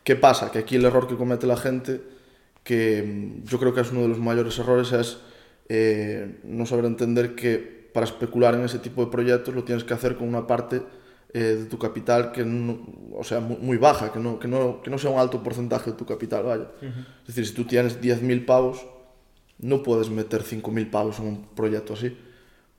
[0.02, 0.50] ¿Qué pasa?
[0.50, 2.00] Que aquí el error que comete la gente,
[2.64, 5.18] que yo creo que es uno de los mayores errores, es
[5.68, 9.94] eh, no saber entender que para especular en ese tipo de proyectos lo tienes que
[9.94, 10.82] hacer con una parte
[11.32, 12.80] eh, de tu capital que no,
[13.16, 15.92] o sea, muy, muy baja, que no, que, no, que no sea un alto porcentaje
[15.92, 16.70] de tu capital, vaya.
[16.80, 18.84] Es decir, si tú tienes 10.000 pavos,
[19.58, 22.16] no puedes meter 5.000 pavos en un proyecto así,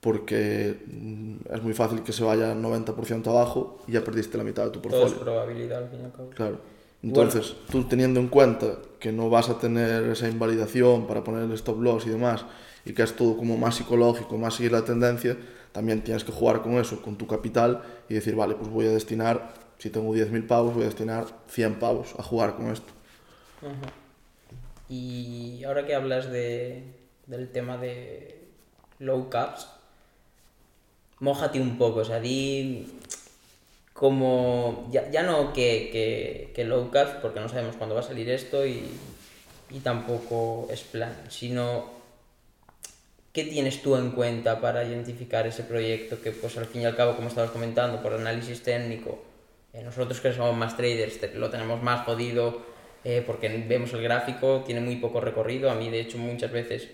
[0.01, 4.65] porque mm, es muy fácil que se vaya 90% abajo y ya perdiste la mitad
[4.65, 5.23] de tu Todo es portfolio.
[5.23, 6.29] probabilidad al fin y al cabo.
[6.31, 6.59] Claro.
[7.03, 11.51] Entonces, tú teniendo en cuenta que no vas a tener esa invalidación para poner el
[11.53, 12.45] stop loss y demás,
[12.85, 15.37] y que es todo como más psicológico, más seguir la tendencia,
[15.71, 18.91] también tienes que jugar con eso, con tu capital, y decir, vale, pues voy a
[18.91, 22.91] destinar, si tengo 10.000 pavos, voy a destinar 100 pavos a jugar con esto.
[24.89, 26.83] Y ahora que hablas de,
[27.27, 28.47] del tema de
[28.99, 29.67] low caps,
[31.19, 32.87] mójate un poco, o sea, di
[33.93, 38.03] como, ya, ya no que, que, que low caps, porque no sabemos cuándo va a
[38.03, 38.83] salir esto y,
[39.69, 42.00] y tampoco es plan, sino
[43.33, 46.95] qué tienes tú en cuenta para identificar ese proyecto que pues al fin y al
[46.95, 49.23] cabo, como estabas comentando, por análisis técnico,
[49.73, 52.61] eh, nosotros que somos más traders te- lo tenemos más jodido
[53.03, 55.71] eh, porque vemos el gráfico, tiene muy poco recorrido.
[55.71, 56.87] A mí, de hecho, muchas veces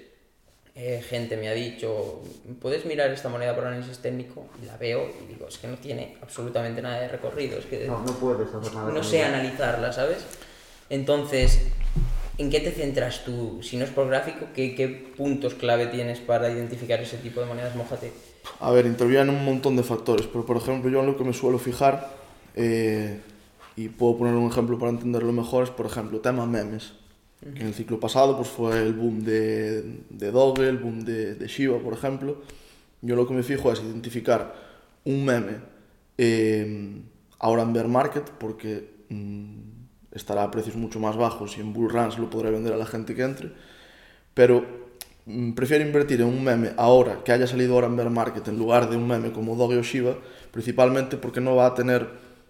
[0.75, 2.21] eh, gente me ha dicho,
[2.61, 4.45] ¿puedes mirar esta moneda por análisis técnico?
[4.65, 7.99] La veo y digo, es que no tiene absolutamente nada de recorrido, es que No,
[8.05, 8.91] no puedes hacer nada.
[8.91, 10.19] no sé analizarla, ¿sabes?
[10.89, 11.63] Entonces,
[12.37, 13.59] ¿en qué te centras tú?
[13.61, 17.47] Si no es por gráfico, ¿qué, qué puntos clave tienes para identificar ese tipo de
[17.47, 17.75] monedas?
[17.75, 18.11] Mójate.
[18.59, 21.33] A ver, intervienen un montón de factores, pero por ejemplo yo en lo que me
[21.33, 22.09] suelo fijar,
[22.55, 23.19] eh,
[23.75, 26.93] y puedo poner un ejemplo para entenderlo mejor, es por ejemplo tema memes.
[27.39, 31.35] Que en el ciclo pasado pues, fue el boom de, de Doge, el boom de,
[31.35, 32.41] de Shiba, por ejemplo.
[33.03, 34.55] Yo lo que me fijo es identificar
[35.05, 35.57] un meme
[36.17, 36.99] eh,
[37.37, 39.76] ahora en bear market, porque mm,
[40.17, 42.85] estará a precios mucho más bajos y en bull runs lo podré vender a la
[42.85, 43.51] gente que entre.
[44.33, 44.65] Pero
[45.25, 48.57] mm, prefiero invertir en un meme ahora, que haya salido ahora en bear market, en
[48.57, 50.15] lugar de un meme como Doge o Shiba,
[50.51, 52.07] principalmente porque no va a tener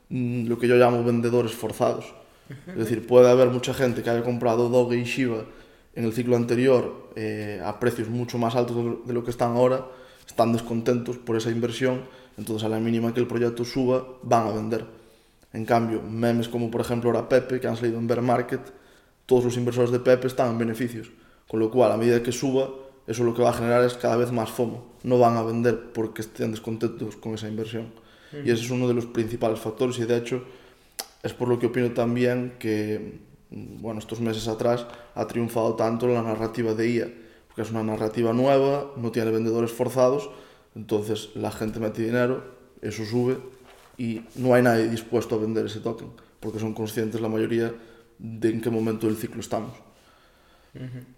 [0.09, 2.13] mm, lo que yo llamo vendedores forzados.
[2.67, 5.43] Es decir, puede haber mucha gente que haya comprado Doge y Shiba
[5.95, 9.31] en el ciclo anterior eh, a precios mucho más altos de lo- de lo que
[9.31, 9.85] están ahora,
[10.27, 12.01] están descontentos por esa inversión,
[12.37, 14.85] entonces a la mínima que el proyecto suba, van a vender.
[15.57, 18.61] En cambio, memes como por ejemplo ahora Pepe, que han salido en bear market,
[19.25, 21.09] todos los inversores de Pepe están en beneficios.
[21.47, 22.69] Con lo cual, a medida que suba,
[23.07, 24.85] eso lo que va a generar es cada vez más FOMO.
[25.01, 27.91] No van a vender porque estén descontentos con esa inversión.
[28.45, 30.43] Y ese es uno de los principales factores y de hecho
[31.23, 34.85] es por lo que opino también que, bueno, estos meses atrás
[35.15, 37.13] ha triunfado tanto la narrativa de IA,
[37.47, 40.29] porque es una narrativa nueva, no tiene vendedores forzados,
[40.75, 42.43] entonces la gente mete dinero,
[42.83, 43.39] eso sube
[43.97, 47.73] y no hay nadie dispuesto a vender ese token, porque son conscientes la mayoría
[48.19, 49.73] de en qué momento del ciclo estamos.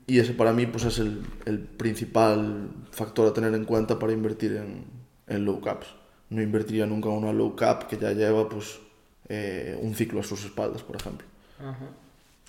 [0.07, 4.13] Y ese para mí pues es el, el principal factor a tener en cuenta para
[4.13, 4.85] invertir en,
[5.27, 5.87] en low caps.
[6.29, 8.79] No invertiría nunca en una low cap que ya lleva pues
[9.27, 11.27] eh, un ciclo a sus espaldas, por ejemplo.
[11.59, 11.89] Ajá.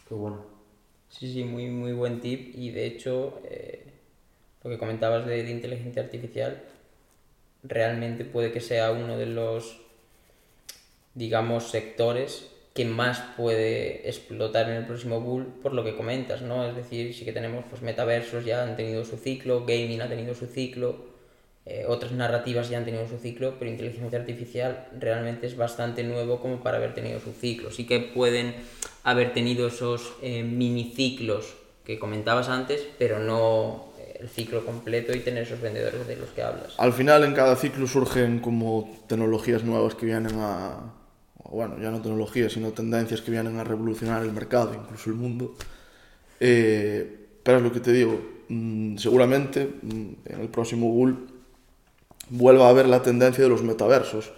[0.08, 0.38] Qué bueno.
[1.08, 2.54] Sí, sí, muy, muy buen tip.
[2.54, 3.92] Y de hecho, eh,
[4.62, 6.62] lo que comentabas de, de inteligencia artificial,
[7.64, 9.80] realmente puede que sea uno de los,
[11.14, 16.64] digamos, sectores que más puede explotar en el próximo bull por lo que comentas, ¿no?
[16.64, 20.34] Es decir, sí que tenemos pues metaversos ya han tenido su ciclo, gaming ha tenido
[20.34, 21.10] su ciclo,
[21.66, 26.40] eh, otras narrativas ya han tenido su ciclo, pero inteligencia artificial realmente es bastante nuevo
[26.40, 27.70] como para haber tenido su ciclo.
[27.70, 28.54] Sí que pueden
[29.02, 31.54] haber tenido esos eh, miniciclos
[31.84, 36.30] que comentabas antes, pero no eh, el ciclo completo y tener esos vendedores de los
[36.30, 36.74] que hablas.
[36.78, 40.99] Al final en cada ciclo surgen como tecnologías nuevas que vienen a,
[41.50, 45.16] o bueno, ya no tecnologías, sino tendencias que vienen a revolucionar el mercado, incluso el
[45.16, 45.54] mundo.
[46.38, 51.26] Eh, pero es lo que te digo, mm, seguramente mm, en el próximo bull
[52.30, 54.32] vuelva a haber la tendencia de los metaversos,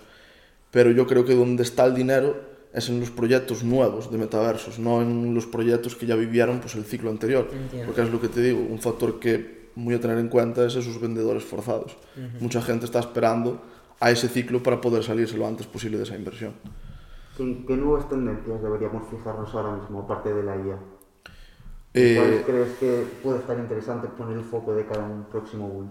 [0.70, 4.78] pero yo creo que donde está el dinero es en los proyectos nuevos de metaversos,
[4.78, 7.50] no en los proyectos que ya vivieron pues, el ciclo anterior.
[7.52, 7.86] Entiendo.
[7.86, 10.76] Porque es lo que te digo, un factor que muy a tener en cuenta es
[10.76, 11.96] esos vendedores forzados.
[12.40, 13.62] Mucha gente está esperando
[14.00, 16.54] a ese ciclo para poder salirse lo antes posible de esa inversión.
[17.38, 20.78] ¿En qué nuevas tendencias deberíamos fijarnos ahora mismo, aparte de la IA?
[21.94, 25.86] Eh, ¿Cuáles crees que puede estar interesante poner el foco de cada un próximo bull?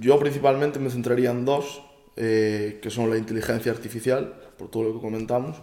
[0.00, 1.82] Yo principalmente me centraría en dos,
[2.16, 5.62] eh, que son la inteligencia artificial, por todo lo que comentamos,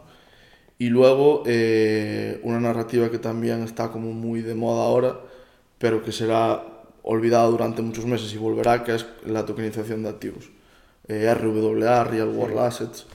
[0.78, 5.20] y luego eh, una narrativa que también está como muy de moda ahora,
[5.78, 6.64] pero que será
[7.04, 10.50] olvidada durante muchos meses y volverá, que es la tokenización de activos.
[11.08, 13.08] Eh, RWA, Real World Assets,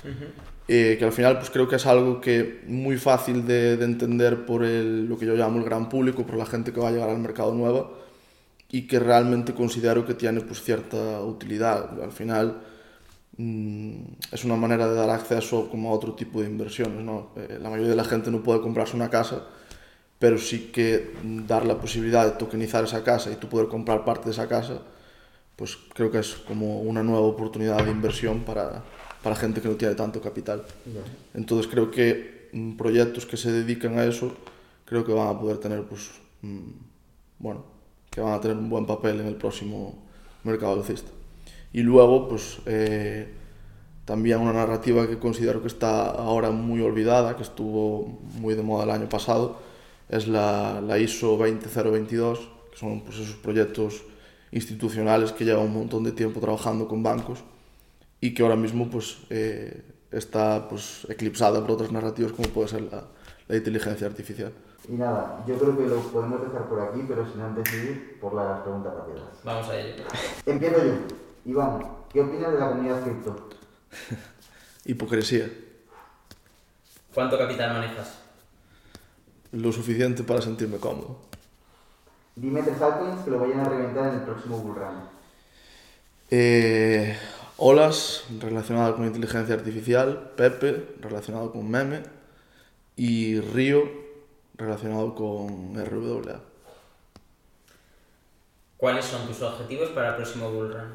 [0.69, 4.45] eh, que al final pues creo que es algo que muy fácil de, de entender
[4.47, 6.93] por el, lo que yo llamo el gran público, por la gente que va a
[6.93, 7.89] llegar al mercado nueva
[8.71, 12.03] y que realmente considero que tiene pues cierta utilidad.
[12.03, 12.63] Al final
[13.37, 13.97] mm,
[14.33, 17.03] es una manera de dar acceso como a otro tipo de inversiones.
[17.05, 17.31] ¿no?
[17.37, 19.45] Eh, la mayoría de la gente no puede comprarse una casa,
[20.19, 21.13] pero sí que
[21.47, 24.83] dar la posibilidad de tokenizar esa casa y tú poder comprar parte de esa casa,
[25.57, 28.83] pues creo que es como una nueva oportunidad de inversión para,
[29.27, 30.63] para gente que no tiene tanto capital.
[31.35, 34.31] Entonces creo que mm, proyectos que se dedican a eso,
[34.85, 36.13] creo que van a poder tener, pues,
[36.43, 36.71] mm,
[37.41, 37.65] bueno,
[38.09, 39.99] que van a tener un buen papel en el próximo
[40.45, 41.11] mercado alcista.
[41.73, 43.27] Y luego, pues, eh,
[44.05, 48.85] también una narrativa que considero que está ahora muy olvidada, que estuvo muy de moda
[48.85, 49.59] el año pasado,
[50.09, 52.39] es la, la ISO 20022,
[52.71, 54.05] que son pues, esos proyectos
[54.53, 57.41] institucionales que llevan un montón de tiempo trabajando con bancos
[58.27, 62.83] y que ahora mismo pues, eh, está pues, eclipsada por otras narrativas como puede ser
[62.83, 63.05] la,
[63.47, 64.53] la inteligencia artificial.
[64.89, 68.35] Y nada, yo creo que lo podemos dejar por aquí, pero sin antes ir por
[68.35, 69.23] las preguntas rápidas.
[69.45, 70.05] Vamos a ello.
[70.45, 70.95] Empiezo yo.
[71.45, 73.49] Iván, ¿qué opinas de la comunidad cripto?
[74.85, 75.49] Hipocresía,
[77.15, 78.19] ¿Cuánto capital manejas?
[79.53, 81.21] lo suficiente para sentirme cómodo.
[82.35, 85.17] Dime tres altcoins que lo vayan a reventar en el próximo bull run.
[86.31, 87.17] Eh,
[87.59, 92.03] olas relacionado con inteligencia artificial, Pepe relacionado con meme
[92.97, 93.83] y Río
[94.57, 96.41] relacionado con RWA.
[98.77, 100.95] ¿Cuáles son tus objetivos para el próximo bull run?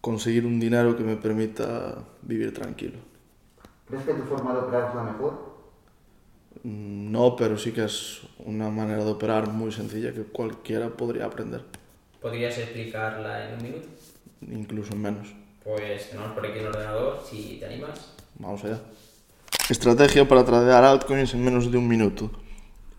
[0.00, 2.98] Conseguir un dinero que me permita vivir tranquilo.
[3.86, 5.32] ¿Crees que tu forma de operar es la mejor?
[6.62, 11.26] Mm, No, pero sí que es una manera de operar muy sencilla que cualquiera podría
[11.26, 11.64] aprender,
[12.20, 13.88] ¿Podrías explicarla en un minuto?
[14.42, 15.34] Incluso en menos.
[15.64, 18.12] Pues tenemos por aquí el ordenador, si te animas.
[18.38, 18.80] Vamos allá.
[19.68, 22.30] Estrategia para tradear altcoins en menos de un minuto.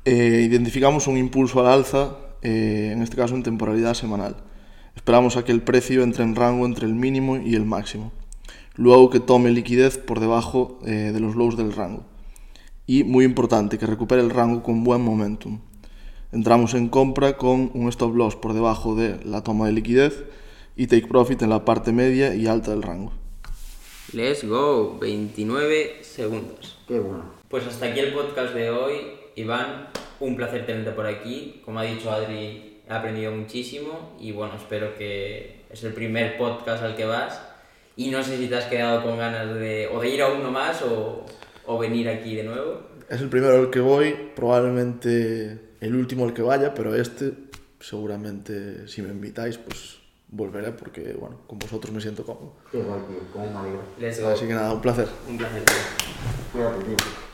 [0.06, 4.38] Eh, identificamos un impulso al alza, eh, en este caso en temporalidad semanal.
[4.96, 8.12] Esperamos a que el precio entre en rango entre el mínimo y el máximo.
[8.76, 12.06] Luego que tome liquidez por debajo eh, de los lows del rango.
[12.88, 15.60] Y muy importante, que recupere el rango con buen momentum.
[16.32, 20.24] Entramos en compra con un stop loss por debajo de la toma de liquidez
[20.82, 23.14] y take profit en la parte media y alta del rango.
[24.14, 26.80] Let's go, 29 segundos.
[26.88, 27.36] Qué bueno.
[27.50, 28.96] Pues hasta aquí el podcast de hoy.
[29.36, 31.62] Iván, un placer tenerte por aquí.
[31.64, 36.82] Como ha dicho Adri, he aprendido muchísimo y bueno, espero que es el primer podcast
[36.82, 37.40] al que vas.
[37.96, 40.50] Y no sé si te has quedado con ganas de o de ir a uno
[40.50, 41.28] más o,
[41.68, 42.82] o venir aquí de nuevo.
[43.08, 47.34] Es el primero al que voy, probablemente el último al que vaya, pero este
[47.80, 50.01] seguramente si me invitáis pues
[50.32, 52.54] volveré porque bueno, con vosotros me siento cómodo.
[52.72, 53.20] Guay, tío.
[53.34, 54.30] Cómo me go.
[54.32, 55.08] Así que nada, un placer.
[55.28, 55.64] Un placer.
[55.64, 55.76] tío.
[56.54, 57.31] Cuídate, tío.